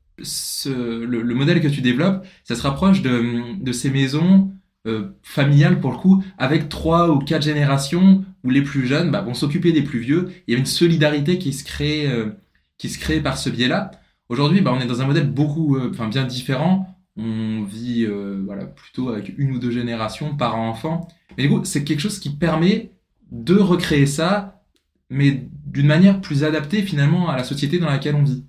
le, 1.04 1.35
modèle 1.35 1.61
que 1.61 1.68
tu 1.68 1.83
développes, 1.83 2.24
ça 2.44 2.54
se 2.54 2.62
rapproche 2.62 3.02
de, 3.02 3.61
de 3.61 3.72
ces 3.72 3.90
maisons 3.90 4.52
euh, 4.87 5.11
familiales 5.22 5.80
pour 5.80 5.90
le 5.90 5.98
coup, 5.98 6.24
avec 6.38 6.68
trois 6.70 7.11
ou 7.11 7.18
quatre 7.18 7.42
générations 7.42 8.24
où 8.44 8.50
les 8.50 8.62
plus 8.62 8.87
jeunes 8.87 9.11
bah, 9.11 9.20
vont 9.22 9.35
s'occuper 9.35 9.72
des 9.72 9.83
plus 9.83 9.98
vieux. 9.98 10.30
Il 10.46 10.52
y 10.52 10.56
a 10.56 10.59
une 10.59 10.66
solidarité 10.66 11.38
qui 11.38 11.52
se 11.52 11.64
crée, 11.64 12.06
euh, 12.06 12.30
qui 12.78 12.88
se 12.88 12.98
crée 12.98 13.20
par 13.20 13.37
ce 13.37 13.50
biais-là. 13.50 13.90
Aujourd'hui, 14.28 14.61
bah, 14.61 14.72
on 14.72 14.80
est 14.80 14.87
dans 14.87 15.02
un 15.02 15.06
modèle 15.06 15.28
beaucoup, 15.28 15.76
enfin 15.90 16.09
bien 16.09 16.24
différent. 16.24 16.96
On 17.16 17.64
vit 17.64 18.06
voilà 18.46 18.64
plutôt 18.64 19.11
avec 19.11 19.35
une 19.37 19.50
ou 19.50 19.59
deux 19.59 19.72
générations 19.72 20.37
par 20.37 20.56
enfant. 20.56 21.09
Mais 21.37 21.42
du 21.42 21.50
coup, 21.50 21.64
c'est 21.64 21.83
quelque 21.85 22.00
chose 22.00 22.20
qui 22.20 22.30
permet 22.30 22.92
de 23.33 23.56
recréer 23.56 24.06
ça, 24.06 24.62
mais 25.11 25.48
d'une 25.66 25.88
manière 25.88 26.20
plus 26.20 26.44
adaptée 26.44 26.83
finalement 26.83 27.28
à 27.28 27.37
la 27.37 27.44
société 27.44 27.78
dans 27.78 27.88
laquelle 27.88 28.14
on 28.14 28.22
vit. 28.22 28.44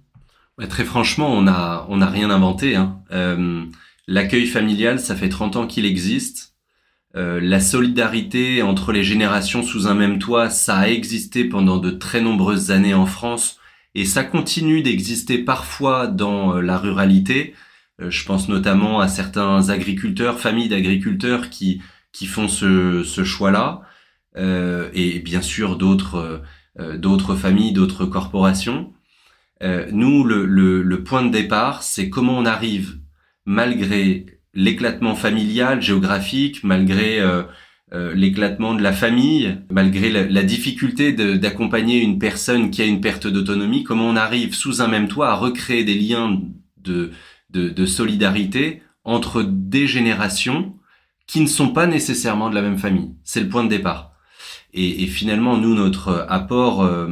Très 0.69 0.85
franchement, 0.85 1.33
on 1.33 1.41
n'a 1.41 2.09
rien 2.09 2.29
inventé. 2.29 2.75
Hein. 2.75 2.99
Euh, 3.11 3.65
l'accueil 4.07 4.45
familial, 4.45 4.99
ça 4.99 5.15
fait 5.15 5.29
30 5.29 5.55
ans 5.55 5.67
qu'il 5.67 5.85
existe. 5.85 6.55
Euh, 7.15 7.39
la 7.41 7.59
solidarité 7.59 8.61
entre 8.61 8.93
les 8.93 9.03
générations 9.03 9.63
sous 9.63 9.87
un 9.87 9.95
même 9.95 10.19
toit, 10.19 10.49
ça 10.49 10.77
a 10.77 10.87
existé 10.87 11.43
pendant 11.43 11.77
de 11.77 11.91
très 11.91 12.21
nombreuses 12.21 12.71
années 12.71 12.93
en 12.93 13.05
France 13.05 13.59
et 13.95 14.05
ça 14.05 14.23
continue 14.23 14.81
d'exister 14.81 15.39
parfois 15.39 16.07
dans 16.07 16.55
euh, 16.55 16.61
la 16.61 16.77
ruralité. 16.77 17.53
je 17.99 18.25
pense 18.25 18.47
notamment 18.47 18.99
à 18.99 19.07
certains 19.07 19.69
agriculteurs, 19.69 20.39
familles 20.39 20.69
d'agriculteurs 20.69 21.49
qui, 21.49 21.81
qui 22.13 22.25
font 22.25 22.47
ce, 22.47 23.03
ce 23.03 23.23
choix-là. 23.23 23.81
Et 24.93 25.19
bien 25.19 25.41
sûr 25.41 25.77
d'autres 25.77 27.35
familles, 27.35 27.73
d'autres 27.73 28.05
corporations. 28.05 28.93
Euh, 29.61 29.87
nous, 29.91 30.23
le, 30.23 30.45
le, 30.45 30.81
le, 30.81 31.03
point 31.03 31.23
de 31.23 31.31
départ, 31.31 31.83
c'est 31.83 32.09
comment 32.09 32.37
on 32.37 32.45
arrive, 32.45 32.97
malgré 33.45 34.25
l'éclatement 34.53 35.15
familial, 35.15 35.81
géographique, 35.81 36.63
malgré 36.63 37.19
l'éclatement 38.13 38.73
de 38.73 38.81
la 38.81 38.91
famille, 38.91 39.57
malgré 39.69 40.09
la, 40.09 40.43
difficulté 40.43 41.13
d'accompagner 41.13 42.01
une 42.01 42.19
personne 42.19 42.69
qui 42.69 42.81
a 42.81 42.85
une 42.85 42.99
perte 42.99 43.27
d'autonomie, 43.27 43.83
comment 43.83 44.09
on 44.09 44.17
arrive 44.17 44.53
sous 44.53 44.81
un 44.81 44.87
même 44.87 45.07
toit 45.07 45.29
à 45.29 45.35
recréer 45.35 45.85
des 45.85 45.95
liens 45.95 46.41
de, 46.77 47.11
de, 47.49 47.69
de 47.69 47.85
solidarité 47.85 48.81
entre 49.03 49.43
des 49.43 49.87
générations 49.87 50.75
qui 51.27 51.41
ne 51.41 51.47
sont 51.47 51.69
pas 51.69 51.87
nécessairement 51.87 52.49
de 52.49 52.55
la 52.55 52.61
même 52.61 52.77
famille. 52.77 53.11
C'est 53.23 53.39
le 53.39 53.49
point 53.49 53.63
de 53.63 53.69
départ. 53.69 54.13
Et, 54.73 55.03
et, 55.03 55.07
finalement, 55.07 55.57
nous, 55.57 55.75
notre 55.75 56.25
apport, 56.29 56.83
euh, 56.83 57.07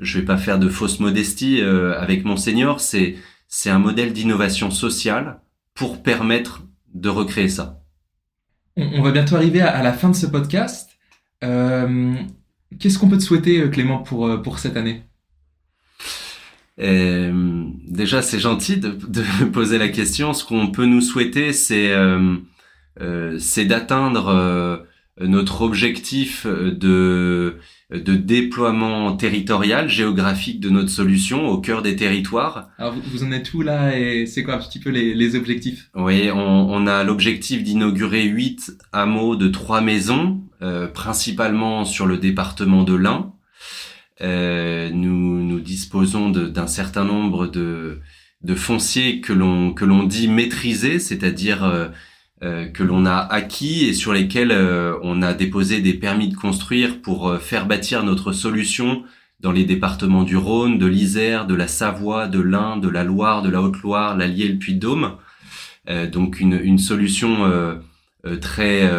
je 0.00 0.18
vais 0.18 0.24
pas 0.24 0.36
faire 0.36 0.58
de 0.58 0.68
fausse 0.68 1.00
modestie 1.00 1.60
euh, 1.60 1.98
avec 2.00 2.24
Monseigneur, 2.24 2.80
c'est 2.80 3.16
c'est 3.48 3.70
un 3.70 3.78
modèle 3.78 4.12
d'innovation 4.12 4.70
sociale 4.70 5.40
pour 5.74 6.02
permettre 6.02 6.64
de 6.92 7.08
recréer 7.08 7.48
ça. 7.48 7.80
On, 8.76 9.02
va 9.02 9.12
bientôt 9.12 9.36
arriver 9.36 9.60
à, 9.60 9.82
la 9.82 9.92
fin 9.92 10.08
de 10.08 10.16
ce 10.16 10.26
podcast. 10.26 10.90
Euh, 11.44 12.14
Qu'est-ce 12.80 12.98
qu'on 12.98 13.08
peut 13.08 13.18
te 13.18 13.22
souhaiter, 13.22 13.60
euh, 13.60 13.68
Clément, 13.68 13.98
pour, 13.98 14.42
pour 14.42 14.58
cette 14.58 14.76
année? 14.76 15.04
Euh, 16.80 17.64
Déjà, 17.86 18.22
c'est 18.22 18.40
gentil 18.40 18.78
de, 18.78 18.90
de, 18.90 19.44
poser 19.52 19.78
la 19.78 19.88
question. 19.88 20.32
Ce 20.32 20.44
qu'on 20.44 20.72
peut 20.72 20.86
nous 20.86 21.00
souhaiter, 21.00 21.52
c'est 21.52 21.94
c'est 23.38 23.64
d'atteindre 23.64 24.84
notre 25.20 25.62
objectif 25.62 26.46
de, 26.46 27.58
de 27.90 28.14
déploiement 28.14 29.16
territorial, 29.16 29.88
géographique 29.88 30.60
de 30.60 30.70
notre 30.70 30.88
solution 30.88 31.48
au 31.48 31.58
cœur 31.58 31.82
des 31.82 31.96
territoires. 31.96 32.70
Alors 32.78 32.94
vous, 33.12 33.24
en 33.24 33.32
êtes 33.32 33.52
où 33.54 33.62
là 33.62 33.98
et 33.98 34.26
c'est 34.26 34.42
quoi 34.42 34.54
un 34.54 34.58
petit 34.58 34.80
peu 34.80 34.90
les, 34.90 35.14
les 35.14 35.36
objectifs? 35.36 35.90
Oui, 35.94 36.30
on, 36.32 36.38
on 36.38 36.86
a 36.86 37.04
l'objectif 37.04 37.62
d'inaugurer 37.62 38.24
huit 38.24 38.72
hameaux 38.92 39.36
de 39.36 39.48
trois 39.48 39.80
maisons, 39.80 40.42
euh, 40.62 40.86
principalement 40.86 41.84
sur 41.84 42.06
le 42.06 42.18
département 42.18 42.84
de 42.84 42.94
l'Ain. 42.94 43.32
nous, 44.22 45.42
nous 45.42 45.60
disposons 45.60 46.30
d'un 46.30 46.66
certain 46.66 47.04
nombre 47.04 47.46
de, 47.46 48.00
de 48.42 48.54
fonciers 48.54 49.20
que 49.20 49.32
l'on 49.32 49.74
que 49.74 49.84
l'on 49.84 50.04
dit 50.04 50.28
maîtriser, 50.28 50.98
c'est-à-dire 50.98 51.90
que 52.40 52.82
l'on 52.82 53.06
a 53.06 53.16
acquis 53.16 53.86
et 53.86 53.94
sur 53.94 54.12
lesquels 54.12 54.52
on 55.02 55.22
a 55.22 55.32
déposé 55.32 55.80
des 55.80 55.94
permis 55.94 56.28
de 56.28 56.34
construire 56.34 57.00
pour 57.00 57.38
faire 57.38 57.66
bâtir 57.66 58.04
notre 58.04 58.32
solution 58.32 59.04
dans 59.44 59.52
les 59.52 59.64
départements 59.64 60.22
du 60.22 60.38
Rhône, 60.38 60.78
de 60.78 60.86
l'Isère, 60.86 61.46
de 61.46 61.54
la 61.54 61.68
Savoie, 61.68 62.28
de 62.28 62.40
l'Ain, 62.40 62.78
de 62.78 62.88
la 62.88 63.04
Loire, 63.04 63.42
de 63.42 63.50
la 63.50 63.60
Haute-Loire, 63.60 64.16
l'Allier, 64.16 64.48
le 64.48 64.58
Puy-de-Dôme. 64.58 65.16
Euh, 65.90 66.08
donc 66.08 66.40
une, 66.40 66.54
une 66.54 66.78
solution 66.78 67.44
euh, 67.44 67.74
euh, 68.24 68.38
très 68.38 68.90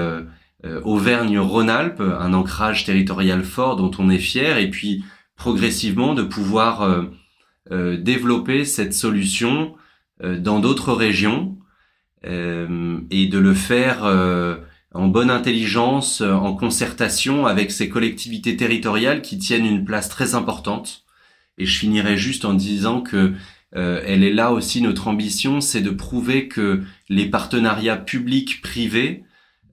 Auvergne-Rhône-Alpes, 0.84 2.02
un 2.02 2.34
ancrage 2.34 2.86
territorial 2.86 3.44
fort 3.44 3.76
dont 3.76 3.92
on 4.00 4.10
est 4.10 4.20
fier, 4.20 4.58
et 4.58 4.70
puis 4.70 5.04
progressivement 5.36 6.16
de 6.16 6.24
pouvoir 6.24 7.06
développer 7.70 8.66
cette 8.66 8.96
solution 8.96 9.76
dans 10.24 10.60
d'autres 10.60 10.94
régions 10.94 11.56
et 12.26 13.28
de 13.28 13.38
le 13.38 13.54
faire 13.54 14.04
en 14.96 15.08
bonne 15.08 15.30
intelligence, 15.30 16.22
euh, 16.22 16.32
en 16.34 16.56
concertation 16.56 17.46
avec 17.46 17.72
ces 17.72 17.90
collectivités 17.90 18.56
territoriales 18.56 19.22
qui 19.22 19.38
tiennent 19.38 19.66
une 19.66 19.84
place 19.84 20.10
très 20.10 20.36
importante. 20.36 21.04
Et 21.58 21.66
je 21.66 21.78
finirai 21.78 22.18
juste 22.18 22.46
en 22.46 22.54
disant 22.54 23.02
que 23.02 23.34
euh, 23.76 24.02
elle 24.06 24.24
est 24.24 24.34
là 24.34 24.54
aussi 24.54 24.82
notre 24.82 25.10
ambition, 25.10 25.60
c'est 25.60 25.82
de 25.82 25.90
prouver 25.90 26.48
que 26.48 26.82
les 27.10 27.26
partenariats 27.26 27.98
publics-privés, 27.98 29.24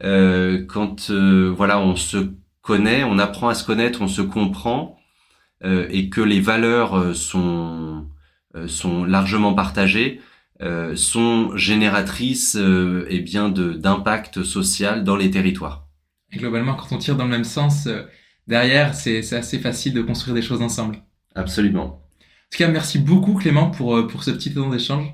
euh, 0.03 0.65
quand 0.67 1.11
voilà 1.13 1.79
on 1.79 1.95
se 1.95 2.33
connaît, 2.61 3.05
on 3.05 3.19
apprend 3.19 3.49
à 3.49 3.55
se 3.55 3.65
connaître, 3.65 4.03
on 4.03 4.09
se 4.09 4.23
comprend, 4.23 4.99
et 5.65 6.09
que 6.11 6.21
les 6.21 6.41
valeurs 6.41 7.15
sont 7.15 8.07
sont 8.67 9.05
largement 9.05 9.55
partagées, 9.55 10.21
euh, 10.63 10.95
sont 10.95 11.57
génératrices 11.57 12.57
euh, 12.57 13.05
eh 13.09 13.19
bien 13.19 13.49
de 13.49 13.73
d'impact 13.73 14.45
social 14.45 15.03
dans 15.03 15.17
les 15.17 15.29
territoires. 15.29 15.89
Et 16.31 16.37
globalement, 16.37 16.75
quand 16.75 16.95
on 16.95 16.99
tire 16.99 17.17
dans 17.17 17.25
le 17.25 17.31
même 17.31 17.43
sens, 17.43 17.89
euh, 17.89 18.03
derrière, 18.47 18.95
c'est 18.95 19.33
assez 19.33 19.59
facile 19.59 19.93
de 19.93 20.03
construire 20.03 20.37
des 20.37 20.43
choses 20.43 20.63
ensemble. 20.63 20.99
Absolument. 21.35 21.85
En 21.85 22.51
tout 22.53 22.59
cas, 22.59 22.69
merci 22.69 23.01
beaucoup 23.01 23.35
Clément 23.35 23.71
pour 23.71 24.07
pour 24.07 24.23
ce 24.23 24.31
petit 24.31 24.55
temps 24.55 24.71
d'échange. 24.71 25.07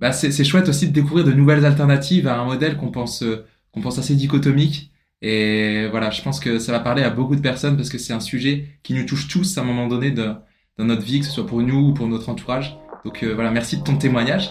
Bah, 0.00 0.12
c'est 0.12 0.44
chouette 0.44 0.68
aussi 0.68 0.88
de 0.88 0.92
découvrir 0.92 1.24
de 1.24 1.32
nouvelles 1.32 1.64
alternatives 1.64 2.26
à 2.26 2.38
un 2.38 2.44
modèle 2.44 2.76
qu'on 2.76 2.90
pense 2.90 3.24
qu'on 3.72 3.80
pense 3.80 3.98
assez 3.98 4.14
dichotomique. 4.14 4.90
Et 5.22 5.86
voilà, 5.90 6.10
je 6.10 6.20
pense 6.20 6.40
que 6.40 6.58
ça 6.58 6.72
va 6.72 6.80
parler 6.80 7.02
à 7.02 7.10
beaucoup 7.10 7.36
de 7.36 7.40
personnes 7.40 7.76
parce 7.76 7.88
que 7.88 7.98
c'est 7.98 8.12
un 8.12 8.20
sujet 8.20 8.68
qui 8.82 8.92
nous 8.94 9.04
touche 9.04 9.28
tous 9.28 9.56
à 9.56 9.62
un 9.62 9.64
moment 9.64 9.88
donné 9.88 10.10
de, 10.10 10.32
dans 10.78 10.84
notre 10.84 11.02
vie, 11.02 11.20
que 11.20 11.26
ce 11.26 11.32
soit 11.32 11.46
pour 11.46 11.62
nous 11.62 11.88
ou 11.88 11.94
pour 11.94 12.06
notre 12.06 12.28
entourage. 12.28 12.76
Donc 13.04 13.24
voilà, 13.24 13.50
merci 13.50 13.78
de 13.78 13.82
ton 13.82 13.96
témoignage. 13.96 14.50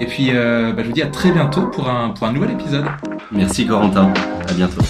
Et 0.00 0.06
puis, 0.06 0.30
euh, 0.32 0.72
bah, 0.72 0.82
je 0.82 0.88
vous 0.88 0.94
dis 0.94 1.02
à 1.02 1.06
très 1.08 1.30
bientôt 1.30 1.62
pour 1.66 1.88
un, 1.88 2.10
pour 2.10 2.26
un 2.26 2.32
nouvel 2.32 2.52
épisode. 2.52 2.84
Merci 3.32 3.66
Corentin. 3.66 4.12
À 4.48 4.52
bientôt. 4.52 4.82